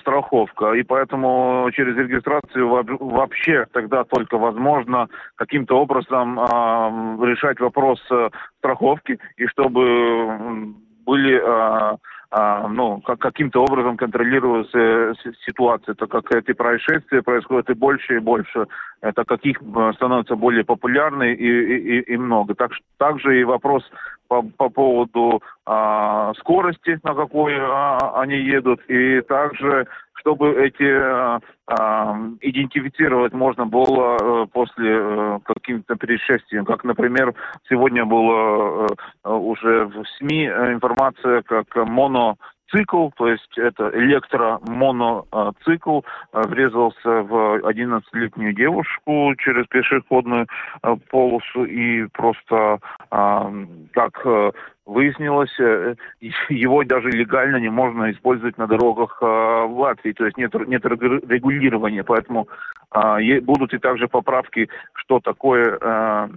[0.00, 6.90] страховка, и поэтому через регистрацию во- вообще тогда только возможно каким-то образом а,
[7.22, 10.74] решать вопрос э, страховки, и чтобы
[11.06, 11.96] были а,
[12.34, 15.12] ну, как, каким-то образом контролировалась э,
[15.44, 18.66] ситуация, так как эти происшествия происходят и больше, и больше,
[19.02, 22.54] э, так как их э, становится более популярны и, и, и- много.
[22.54, 23.84] Так, также и вопрос
[24.28, 29.86] по, по поводу а, скорости, на какой а, они едут, и также
[30.22, 36.64] чтобы эти а, а, идентифицировать можно было э, после э, каким-то происшествием.
[36.64, 37.34] Как, например,
[37.68, 38.86] сегодня было
[39.24, 47.60] э, уже в СМИ э, информация, как моноцикл, то есть это электромоноцикл, э, врезался в
[47.64, 50.46] 11-летнюю девушку через пешеходную
[50.82, 52.78] э, полосу и просто,
[53.10, 54.52] как э,
[54.86, 55.94] выяснилось, э,
[56.48, 60.84] его даже легально не можно использовать на дорогах э, в Латвии, то есть нет, нет
[60.84, 62.48] регу- регулирования, поэтому
[62.90, 66.28] а, будут и также поправки, что такое э,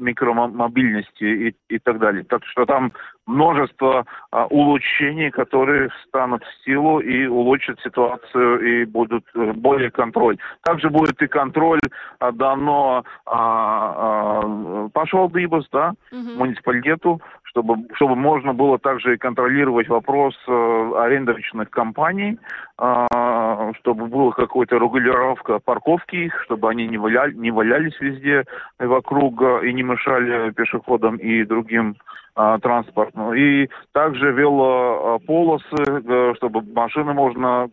[0.00, 2.24] микромобильности и, и так далее.
[2.24, 2.92] Так что там
[3.26, 10.38] множество а, улучшений, которые станут в силу и улучшат ситуацию и будут э, более контроль.
[10.62, 11.80] Также будет и контроль
[12.20, 17.20] а, дано а, а, pašvaldības, да, муниципалитету,
[17.56, 22.38] чтобы, чтобы можно было также и контролировать вопрос э, арендовочных компаний,
[22.76, 28.44] а, чтобы была какая-то регулировка парковки их, чтобы они не, валяли, не валялись везде
[28.78, 31.96] вокруг э, и не мешали пешеходам и другим
[32.34, 33.32] а, транспорту.
[33.32, 37.70] И также велополосы, э, чтобы машины можно,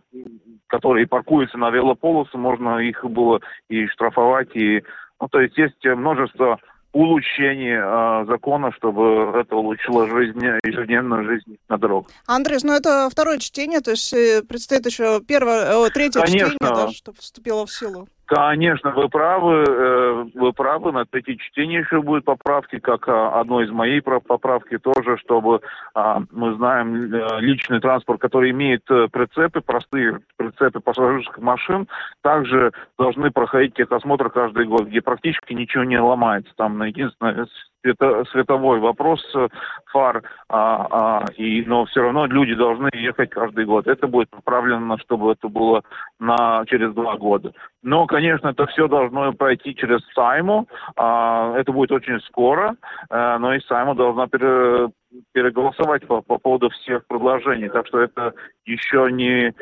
[0.68, 4.82] которые паркуются на велополосы, можно их было и штрафовать, и
[5.20, 6.58] ну, то есть есть множество
[6.94, 12.12] улучшений э, закона, чтобы это улучшило жизнь, ежедневную жизнь на дорогах.
[12.28, 16.52] Андрес, ну это второе чтение, то есть э, предстоит еще первое, о, третье Конечно.
[16.52, 18.08] чтение, да, чтобы вступило в силу.
[18.26, 23.66] Конечно, вы правы, э, вы правы, на третье чтение еще будут поправки, как а, одной
[23.66, 25.60] из моей поправки тоже, чтобы
[25.94, 31.88] а, мы знаем э, личный транспорт, который имеет э, прицепы, простые прицепы пассажирских машин,
[32.22, 36.54] также должны проходить техосмотр каждый год, где практически ничего не ломается.
[36.56, 37.46] Там на единственное
[37.84, 39.48] свето, световой вопрос э,
[39.92, 43.88] фар, а, а, и, но все равно люди должны ехать каждый год.
[43.88, 45.84] Это будет направлено, чтобы это было
[46.20, 47.54] на, через два года.
[47.84, 50.68] Но, конечно, это все должно пройти через Сайму.
[50.96, 52.76] А, это будет очень скоро,
[53.10, 54.90] а, но и Сайма должна пере,
[55.34, 57.70] переголосовать по, по поводу всех предложений.
[57.70, 58.34] Так что это
[58.66, 59.54] еще не,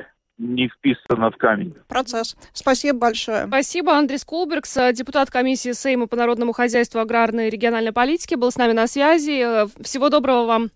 [0.41, 1.75] не вписано в камень.
[1.87, 2.35] Процесс.
[2.51, 3.47] Спасибо большое.
[3.47, 3.93] Спасибо.
[3.93, 8.71] Андрей Скулбергс, депутат комиссии Сейма по народному хозяйству, аграрной и региональной политике, был с нами
[8.71, 9.67] на связи.
[9.81, 10.71] Всего доброго вам.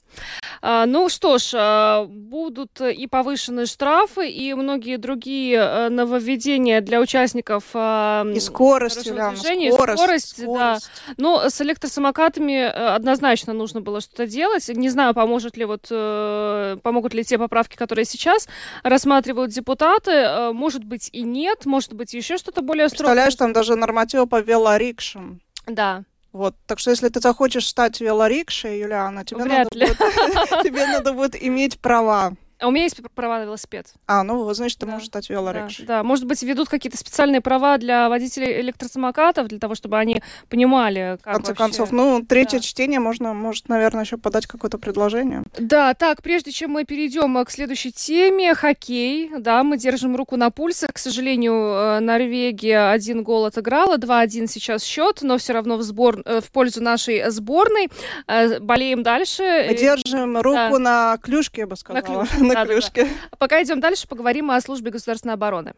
[0.62, 7.64] А, ну что ж, будут и повышенные штрафы, и многие другие э, нововведения для участников
[7.76, 10.78] и скорость, Юлиана, скорость, скорость, скорость, да.
[11.18, 14.68] Но с электросамокатами э, однозначно нужно было что-то делать.
[14.70, 18.48] Не знаю, поможет ли вот, э, помогут ли те поправки, которые сейчас
[18.84, 20.52] рассматривают депутаты.
[20.54, 23.08] Может быть и нет, может быть еще что-то более строгое.
[23.08, 25.42] Представляешь, там даже нормативы по велорикшам.
[25.66, 26.04] Да.
[26.32, 31.14] Вот, так что если ты захочешь стать велорикшей, Юлиана, тебе, Вряд надо, будет, тебе надо
[31.14, 32.34] будет иметь права.
[32.60, 33.94] А у меня есть права на велосипед.
[34.08, 34.94] А, ну, вот, значит, ты да.
[34.94, 35.86] можешь стать велорикшей.
[35.86, 40.22] Да, да, может быть, ведут какие-то специальные права для водителей электросамокатов, для того, чтобы они
[40.48, 41.64] понимали, как В конце вообще...
[41.64, 42.64] концов, ну, третье да.
[42.64, 45.44] чтение, можно, может, наверное, еще подать какое-то предложение.
[45.58, 50.50] Да, так, прежде чем мы перейдем к следующей теме, хоккей, да, мы держим руку на
[50.50, 50.88] пульсе.
[50.92, 56.22] К сожалению, э, Норвегия один гол отыграла, 2-1 сейчас счет, но все равно в, сбор...
[56.24, 57.90] Э, в пользу нашей сборной.
[58.28, 59.66] Э, болеем дальше.
[59.70, 60.80] Мы держим руку да.
[60.80, 62.02] на клюшке, я бы сказала.
[62.02, 63.06] На клюшке на клюшке.
[63.06, 63.38] Да, да.
[63.38, 65.74] Пока идем дальше, поговорим о службе государственной обороны.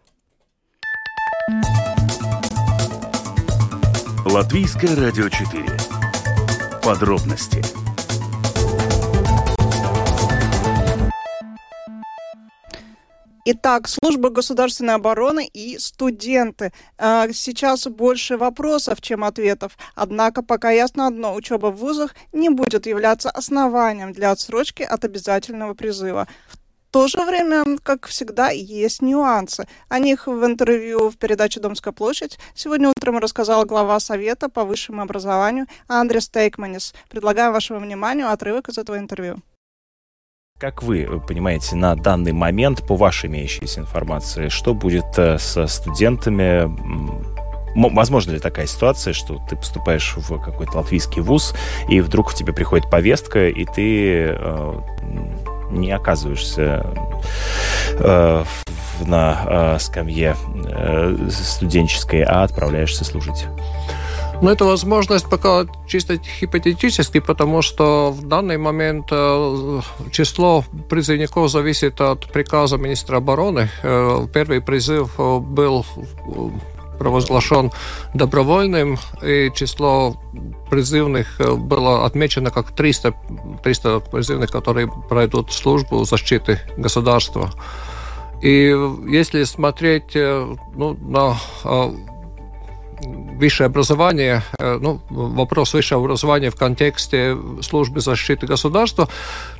[4.25, 5.65] Латвийское радио 4.
[6.83, 7.63] Подробности.
[13.49, 16.73] Итак, служба государственной обороны и студенты.
[16.97, 19.77] А, сейчас больше вопросов, чем ответов.
[19.95, 25.75] Однако пока ясно одно, учеба в вузах не будет являться основанием для отсрочки от обязательного
[25.75, 26.27] призыва.
[26.49, 26.56] В
[26.91, 29.67] то же время, как всегда, есть нюансы.
[29.89, 35.01] О них в интервью в передаче «Домская площадь» сегодня утром рассказал глава Совета по высшему
[35.01, 36.93] образованию Андрес Тейкманис.
[37.09, 39.37] Предлагаю вашему вниманию отрывок из этого интервью.
[40.59, 46.67] Как вы понимаете, на данный момент, по вашей имеющейся информации, что будет э, со студентами
[47.75, 51.53] Возможно ли такая ситуация, что ты поступаешь в какой-то латвийский вуз,
[51.87, 54.81] и вдруг в тебе приходит повестка, и ты э,
[55.71, 56.85] не оказываешься
[57.99, 58.43] э,
[59.05, 63.45] на э, скамье э, студенческой, а отправляешься служить.
[64.39, 71.99] Ну, это возможность пока чисто гипотетически, потому что в данный момент э, число призывников зависит
[72.01, 73.69] от приказа министра обороны.
[73.81, 75.85] Э, первый призыв э, был
[76.97, 77.71] провозглашен
[78.13, 80.15] добровольным, и число
[80.69, 83.13] призывных э, было отмечено как 300,
[83.63, 87.51] 300 призывных, которые пройдут службу защиты государства.
[88.41, 88.75] И
[89.07, 91.91] если смотреть э, ну, на э,
[93.01, 99.07] высшее образование, ну, вопрос высшего образования в контексте службы защиты государства,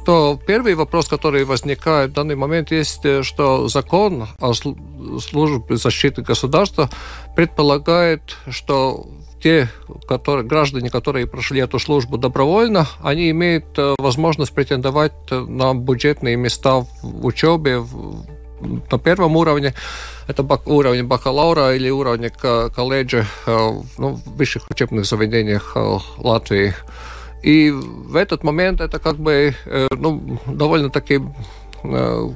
[0.06, 6.90] то первый вопрос, который возникает в данный момент, есть, что закон о службе защиты государства
[7.36, 9.06] предполагает, что
[9.42, 9.70] те
[10.08, 16.86] которые, граждане, которые прошли эту службу добровольно, они имеют э, возможность претендовать на бюджетные места
[17.02, 18.26] в учебе в,
[18.60, 19.74] на первом уровне,
[20.28, 22.30] это бак, уровень бакалавра или уровень
[22.76, 26.74] колледжа э, ну, в высших учебных заведениях э, Латвии.
[27.43, 29.55] И в этот момент это как бы
[29.91, 31.22] ну, довольно-таки
[31.84, 32.30] Э,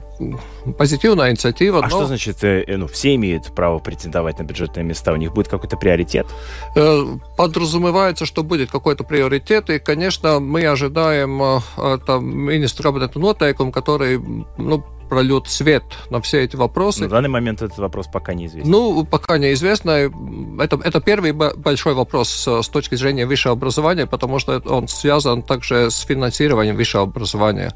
[0.78, 1.80] позитивная инициатива.
[1.80, 1.90] А но...
[1.90, 5.12] что значит, э, ну, все имеют право претендовать на бюджетные места?
[5.14, 6.28] У них будет какой-то приоритет?
[6.76, 7.04] Э,
[7.38, 11.62] подразумевается, что будет какой-то приоритет, и, конечно, мы ожидаем
[12.06, 14.22] там, министра кабинета нотейком, который
[14.58, 17.02] ну, прольет свет на все эти вопросы.
[17.02, 18.72] На данный момент этот вопрос пока неизвестен.
[18.72, 20.10] Ну, пока неизвестно.
[20.58, 25.92] Это, это первый большой вопрос с точки зрения высшего образования, потому что он связан также
[25.92, 27.74] с финансированием высшего образования.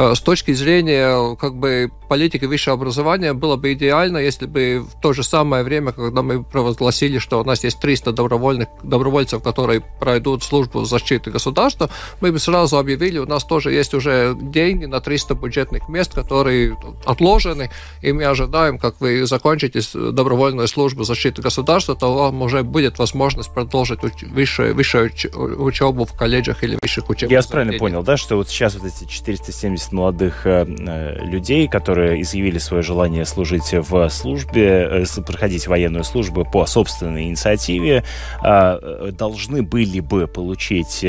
[0.00, 4.98] Э, с точки зрения как бы, политики высшего образования было бы идеально, если бы в
[4.98, 9.82] то же самое время, когда мы провозгласили, что у нас есть 300 добровольных, добровольцев, которые
[10.00, 11.90] пройдут службу защиты государства,
[12.22, 16.78] мы бы сразу объявили, у нас тоже есть уже деньги на 300 бюджетных мест, которые
[17.04, 17.70] отложены,
[18.00, 23.52] и мы ожидаем, как вы закончите добровольную службу защиты государства, то вам уже будет возможность
[23.52, 28.36] продолжить уч- высшую, высшую учебу в колледжах или высших учебных Я правильно понял, да, что
[28.36, 35.04] вот сейчас вот эти 470 30 молодых людей, которые изъявили свое желание служить в службе,
[35.26, 38.04] проходить военную службу по собственной инициативе,
[38.42, 41.04] должны были бы получить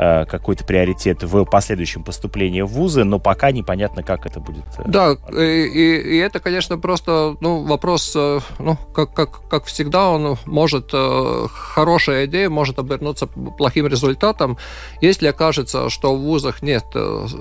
[0.00, 4.64] Э, какой-то приоритет в последующем поступлении в вузы, но пока непонятно, как это будет.
[4.78, 9.64] Э, да, и, и, и это, конечно, просто ну, вопрос, э, ну, как, как, как
[9.64, 10.92] всегда, он может,
[11.50, 14.56] хорошая идея может обернуться плохим результатом,
[15.00, 16.84] если окажется, что в вузах нет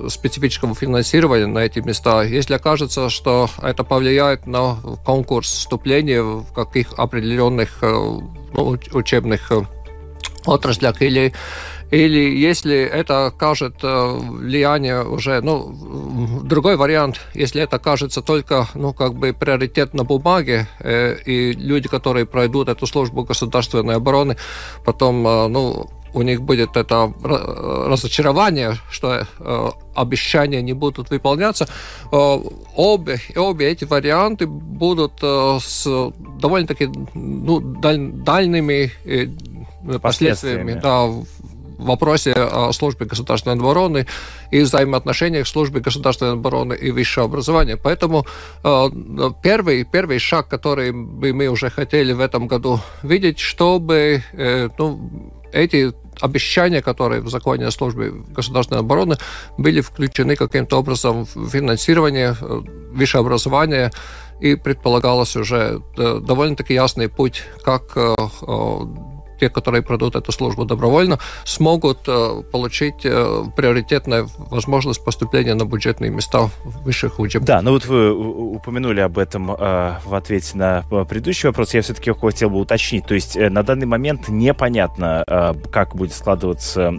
[0.08, 6.94] специфического финансирования на эти места, если окажется, что это повлияет на конкурс вступления в каких
[6.98, 9.52] определенных ну, учебных
[10.48, 11.34] отраслях или
[11.92, 18.94] или если это окажет э, влияние уже, ну, другой вариант, если это окажется только, ну,
[18.94, 24.36] как бы приоритет на бумаге, э, и люди, которые пройдут эту службу государственной обороны,
[24.86, 31.68] потом, э, ну, у них будет это разочарование, что э, обещания не будут выполняться.
[32.12, 32.40] Э,
[32.76, 39.28] обе, обе эти варианты будут э, с довольно-таки ну, даль, дальними э,
[40.00, 41.08] последствиями да,
[41.78, 44.08] вопросе о службе государственной обороны
[44.52, 47.78] и взаимоотношениях службы государственной обороны и высшего образования.
[47.78, 48.26] Поэтому
[48.64, 48.90] э,
[49.44, 55.32] первый, первый шаг, который бы мы уже хотели в этом году видеть, чтобы э, ну,
[55.54, 59.18] эти обещания, которые в законе о службе государственной обороны
[59.58, 62.62] были включены каким-то образом в финансирование э,
[62.92, 63.92] высшего образования,
[64.40, 67.98] и предполагалось уже довольно-таки ясный путь, как
[69.38, 76.12] те, которые пройдут эту службу добровольно, смогут э, получить э, приоритетную возможность поступления на бюджетные
[76.12, 77.48] места в высших учебных.
[77.48, 81.74] Да, ну вот вы упомянули об этом э, в ответе на предыдущий вопрос.
[81.74, 83.06] Я все-таки хотел бы уточнить.
[83.06, 85.24] То есть на данный момент непонятно,
[85.72, 86.94] как будет складываться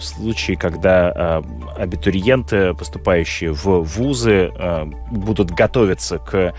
[0.00, 1.42] случай, когда
[1.76, 4.52] абитуриенты, поступающие в вузы,
[5.10, 6.54] будут готовиться к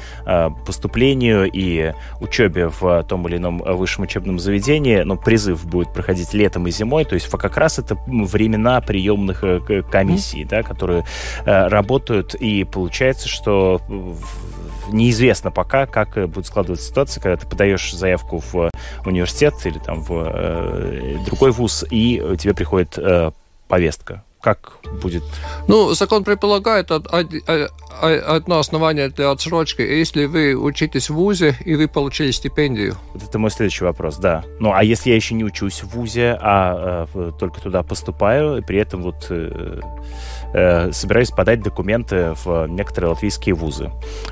[0.66, 6.68] поступлению и учебе в том или ином высшем учебном заведении, но призыв будет проходить летом
[6.68, 10.50] и зимой, то есть как раз это времена приемных э, комиссий, mm-hmm.
[10.50, 11.04] да, которые
[11.46, 13.82] э, работают, и получается, что
[14.92, 18.70] неизвестно пока, как э, будет складываться ситуация, когда ты подаешь заявку в
[19.06, 22.98] университет или там в другой вуз, и тебе приходит
[23.68, 25.24] повестка как будет?
[25.68, 29.82] Ну, закон предполагает одно основание для отсрочки.
[29.82, 32.96] Если вы учитесь в ВУЗе и вы получили стипендию.
[33.16, 34.44] Вот это мой следующий вопрос, да.
[34.60, 38.62] Ну, а если я еще не учусь в ВУЗе, а э, только туда поступаю, и
[38.62, 39.80] при этом вот э,
[40.54, 43.90] э, собираюсь подать документы в некоторые латвийские вузы,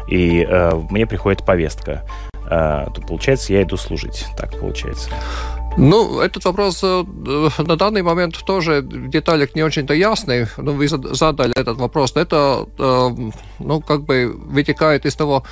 [0.08, 2.06] и э, мне приходит повестка,
[2.46, 4.28] э, то получается, я иду служить.
[4.38, 5.10] Так получается.
[5.78, 7.04] Ну, этот вопрос э,
[7.58, 10.46] на данный момент тоже в деталях не очень-то ясный.
[10.58, 12.16] Но ну, вы задали этот вопрос.
[12.16, 13.10] Это, э,
[13.60, 15.44] ну, как бы вытекает из того,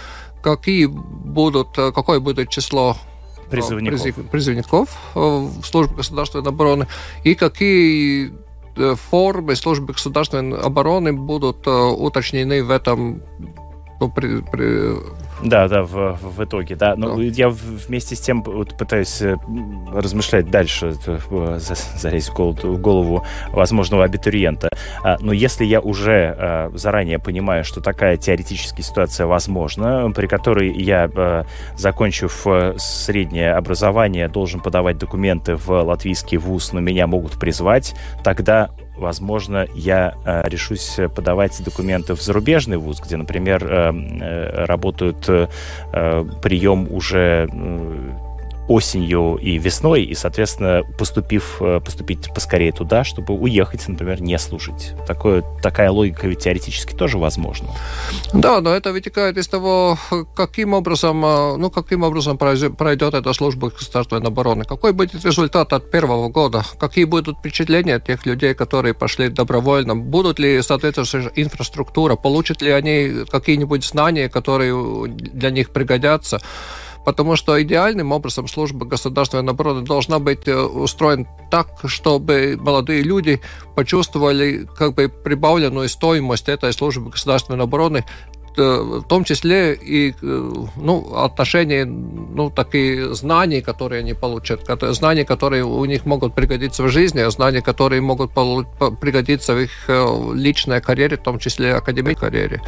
[0.44, 2.98] какие будут, э, какое будет число
[3.50, 6.88] призывников, призывников в службе государственной обороны
[7.26, 8.32] и какие
[9.10, 13.22] формы службы государственной обороны будут уточнены в этом
[14.00, 14.96] ну, при, при,
[15.44, 16.96] да, да, в, в итоге, да.
[16.96, 17.24] Но да.
[17.24, 19.36] я вместе с тем вот пытаюсь э,
[19.94, 24.70] размышлять дальше, э, залезть в голову, в голову возможного абитуриента.
[25.04, 30.72] А, но если я уже э, заранее понимаю, что такая теоретическая ситуация возможна, при которой
[30.72, 32.46] я, закончив
[32.78, 38.70] среднее образование, должен подавать документы в латвийский вуз, но меня могут призвать, тогда
[39.02, 45.48] возможно, я э, решусь подавать документы в зарубежный вуз, где, например, э, э, работают э,
[46.42, 47.50] прием уже
[48.68, 54.94] осенью и весной, и, соответственно, поступив, э, поступить поскорее туда, чтобы уехать, например, не служить.
[55.08, 57.70] Такое, такая логика ведь теоретически тоже возможна.
[58.34, 59.98] Да, но это вытекает из того,
[60.36, 65.92] каким образом, э, ну, каким образом пройдет эта служба государственной обороны, какой будет результат от
[65.92, 72.62] первого года, какие будут впечатления тех людей, которые пошли добровольно, будут ли соответствующая инфраструктура, получат
[72.62, 76.40] ли они какие-нибудь знания, которые для них пригодятся
[77.06, 83.42] потому что идеальным образом служба государственной обороны должна быть э, устроена так, чтобы молодые люди
[83.76, 88.06] почувствовали как бы прибавленную стоимость этой службы государственной обороны
[88.58, 94.62] э, в том числе и э, ну, отношения, ну, такие знания, которые они получат,
[94.94, 99.72] знания, которые у них могут пригодиться в жизни, а знания, которые могут пригодиться в их
[100.36, 102.62] личной карьере, в том числе академической карьере.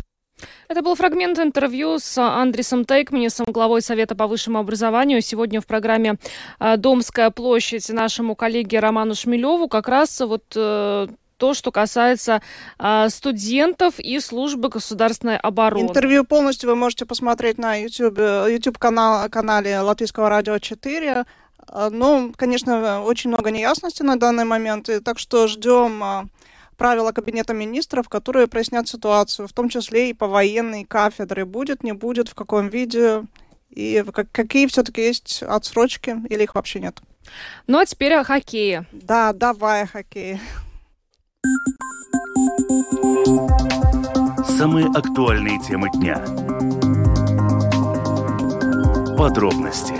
[0.73, 5.21] Это был фрагмент интервью с Андресом Тейкманисом, главой Совета по высшему образованию.
[5.21, 6.15] Сегодня в программе
[6.57, 12.41] а, «Домская площадь» нашему коллеге Роману Шмелеву как раз вот э, то, что касается
[12.79, 15.89] э, студентов и службы государственной обороны.
[15.89, 21.23] Интервью полностью вы можете посмотреть на YouTube, YouTube канал, канале Латвийского радио 4.
[21.91, 26.31] Ну, конечно, очень много неясности на данный момент, так что ждем
[26.75, 31.45] правила Кабинета министров, которые прояснят ситуацию, в том числе и по военной кафедры.
[31.45, 33.23] Будет, не будет, в каком виде,
[33.69, 37.01] и какие все-таки есть отсрочки, или их вообще нет.
[37.67, 38.85] Ну, а теперь о хоккее.
[38.91, 40.39] Да, давай о хоккее.
[44.57, 46.19] Самые актуальные темы дня.
[49.17, 49.93] Подробности.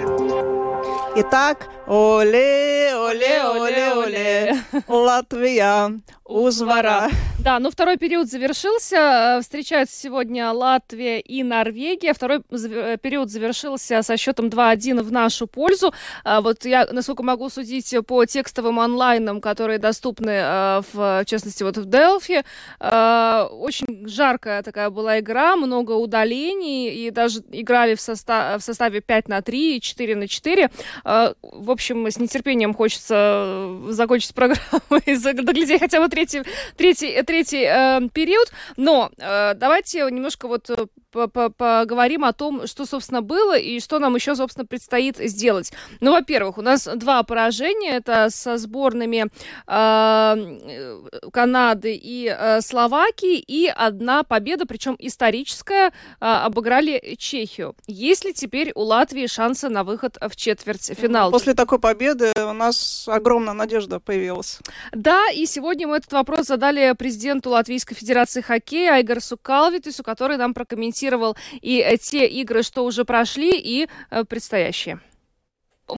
[1.15, 4.55] Итак, оле, оле, оле, оле,
[4.87, 7.09] Латвия, узвара.
[7.43, 8.95] Да, ну второй период завершился.
[8.95, 12.13] Э, встречаются сегодня Латвия и Норвегия.
[12.13, 15.93] Второй э, период завершился со счетом 2-1 в нашу пользу.
[16.23, 21.63] А вот я, насколько могу судить по текстовым онлайнам, которые доступны, э, в, в частности,
[21.63, 22.43] вот в Делфи,
[22.79, 29.27] очень жаркая такая была игра, много удалений, и даже играли в, состав, в составе 5
[29.27, 30.69] на 3 и 4 на 4.
[31.03, 36.43] В общем, с нетерпением хочется закончить программу и доглядеть хотя бы третий,
[36.77, 38.51] третий, третий э, период.
[38.77, 44.15] Но э, давайте немножко вот э, поговорим о том, что, собственно, было и что нам
[44.15, 45.71] еще, собственно, предстоит сделать.
[45.99, 47.91] Ну, во-первых, у нас два поражения.
[47.97, 49.27] Это со сборными
[49.67, 53.37] э, Канады и э, Словакии.
[53.39, 57.75] И одна победа, причем историческая, э, обыграли Чехию.
[57.87, 61.31] Есть ли теперь у Латвии шансы на выход в четвертьфинал?
[61.31, 64.59] После такой победы у нас огромная надежда появилась.
[64.91, 70.53] Да, и сегодня мы этот вопрос задали президенту Латвийской Федерации хоккея Айгарсу Калвитису, который нам
[70.53, 74.99] прокомментировал анонсировал и э, те игры, что уже прошли, и э, предстоящие.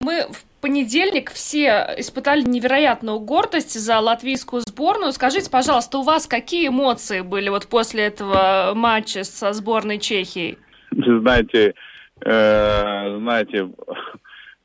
[0.01, 5.12] Мы в понедельник все испытали невероятную гордость за латвийскую сборную.
[5.14, 10.58] Скажите, пожалуйста, у вас какие эмоции были вот после этого матча со сборной Чехии?
[10.91, 11.76] Знаете,
[12.22, 13.70] э, знаете,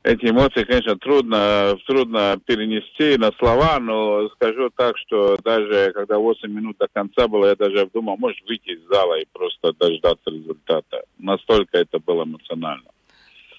[0.03, 6.51] эти эмоции, конечно, трудно, трудно перенести на слова, но скажу так, что даже когда 8
[6.51, 11.03] минут до конца было, я даже думал, может выйти из зала и просто дождаться результата.
[11.19, 12.89] Настолько это было эмоционально.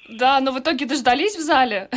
[0.09, 1.89] Да, но в итоге дождались в зале?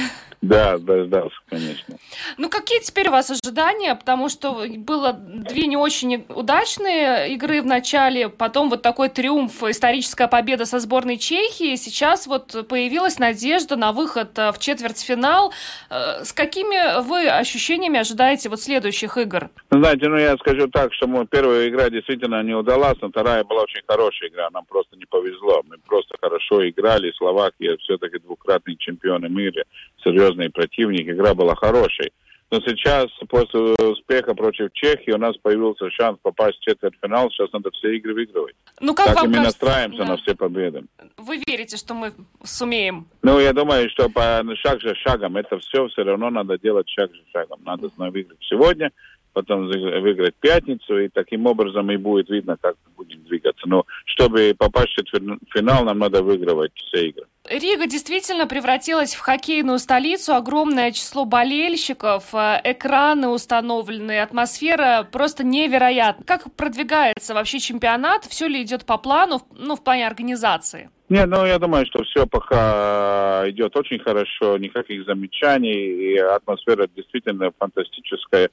[0.45, 1.97] Да, дождался, конечно.
[2.37, 3.95] Ну, какие теперь у вас ожидания?
[3.95, 10.27] Потому что было две не очень удачные игры в начале, потом вот такой триумф, историческая
[10.27, 11.75] победа со сборной Чехии.
[11.75, 15.51] Сейчас вот появилась надежда на выход э, в четвертьфинал.
[15.89, 19.49] Э, с какими вы ощущениями ожидаете вот следующих игр?
[19.71, 23.43] Ну, знаете, ну я скажу так, что мы первая игра действительно не удалась, но вторая
[23.43, 24.49] была очень хорошая игра.
[24.51, 25.63] Нам просто не повезло.
[25.67, 27.11] Мы просто хорошо играли.
[27.17, 29.63] Словакия все-таки двукратный чемпион мира.
[30.03, 32.11] Серьезный противник, игра была хорошей.
[32.51, 37.31] Но сейчас, после успеха против Чехии, у нас появился шанс попасть в четвертьфинал.
[37.31, 38.55] Сейчас надо все игры выигрывать.
[38.79, 40.05] Ну, как так вам и мы кажется, настраиваемся да.
[40.05, 40.83] на все победы.
[41.17, 43.07] Вы верите, что мы сумеем?
[43.23, 47.09] Ну, я думаю, что по шаг за шагом это все все равно надо делать шаг
[47.11, 47.61] за шагом.
[47.65, 48.91] Надо выиграть сегодня,
[49.35, 53.67] потом выиграть пятницу, и таким образом и будет видно, как будем двигаться.
[53.67, 57.25] Но чтобы попасть в четвертьфинал, нам надо выигрывать все игры.
[57.49, 60.33] Рига действительно превратилась в хоккейную столицу.
[60.33, 66.25] Огромное число болельщиков, э, экраны установлены, атмосфера просто невероятна.
[66.25, 68.23] Как продвигается вообще чемпионат?
[68.23, 70.89] Все ли идет по плану, ну, в плане организации?
[71.07, 77.51] Не, ну я думаю, что все пока идет очень хорошо, никаких замечаний, и атмосфера действительно
[77.59, 78.49] фантастическая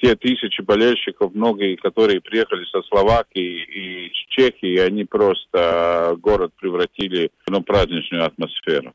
[0.00, 7.30] те тысячи болельщиков, многие, которые приехали со Словакии и с Чехии, они просто город превратили
[7.46, 8.94] в ну, праздничную атмосферу.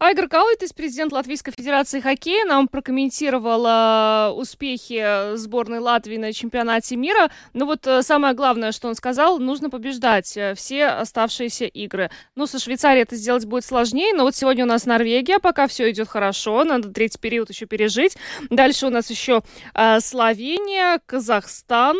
[0.00, 7.32] Айгар Калайтис, президент Латвийской Федерации хоккея, нам прокомментировал э, успехи сборной Латвии на чемпионате мира.
[7.52, 12.12] Но вот э, самое главное, что он сказал, нужно побеждать э, все оставшиеся игры.
[12.36, 15.90] Ну, со Швейцарией это сделать будет сложнее, но вот сегодня у нас Норвегия, пока все
[15.90, 18.16] идет хорошо, надо третий период еще пережить.
[18.50, 19.42] Дальше у нас еще
[19.74, 21.96] Словения, Казахстан,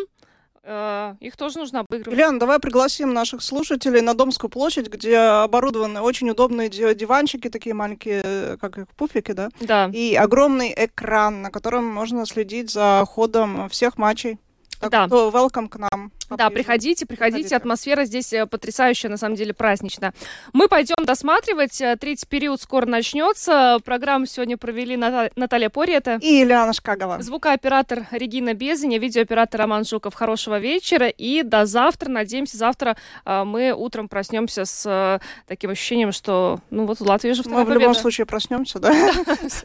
[1.21, 2.19] их тоже нужно обыгрывать.
[2.19, 8.23] Лен, давай пригласим наших слушателей на Домскую площадь, где оборудованы очень удобные диванчики, такие маленькие,
[8.25, 9.49] э, как их, пуфики, да?
[9.61, 9.91] Да.
[9.93, 14.39] И огромный экран, на котором можно следить за ходом всех матчей.
[14.81, 15.07] Так да.
[15.07, 16.13] что welcome к нам.
[16.31, 17.57] Да, приходите, приходите.
[17.57, 20.13] Атмосфера здесь э, потрясающая, на самом деле, праздничная.
[20.53, 21.81] Мы пойдем досматривать.
[21.81, 23.79] Э, третий период скоро начнется.
[23.85, 25.31] Программу сегодня провели Ната...
[25.37, 26.19] Наталья Порета.
[26.21, 27.23] И Ильяна Шкагова.
[27.23, 30.15] Звукооператор Регина Безиня, видеооператор Роман Жуков.
[30.15, 32.11] Хорошего вечера и до завтра.
[32.11, 37.43] Надеемся, завтра э, мы утром проснемся с таким ощущением, что, ну вот, в Латвии же
[37.47, 38.93] Мы в любом случае проснемся, да?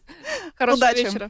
[0.58, 1.30] Хорошего вечера.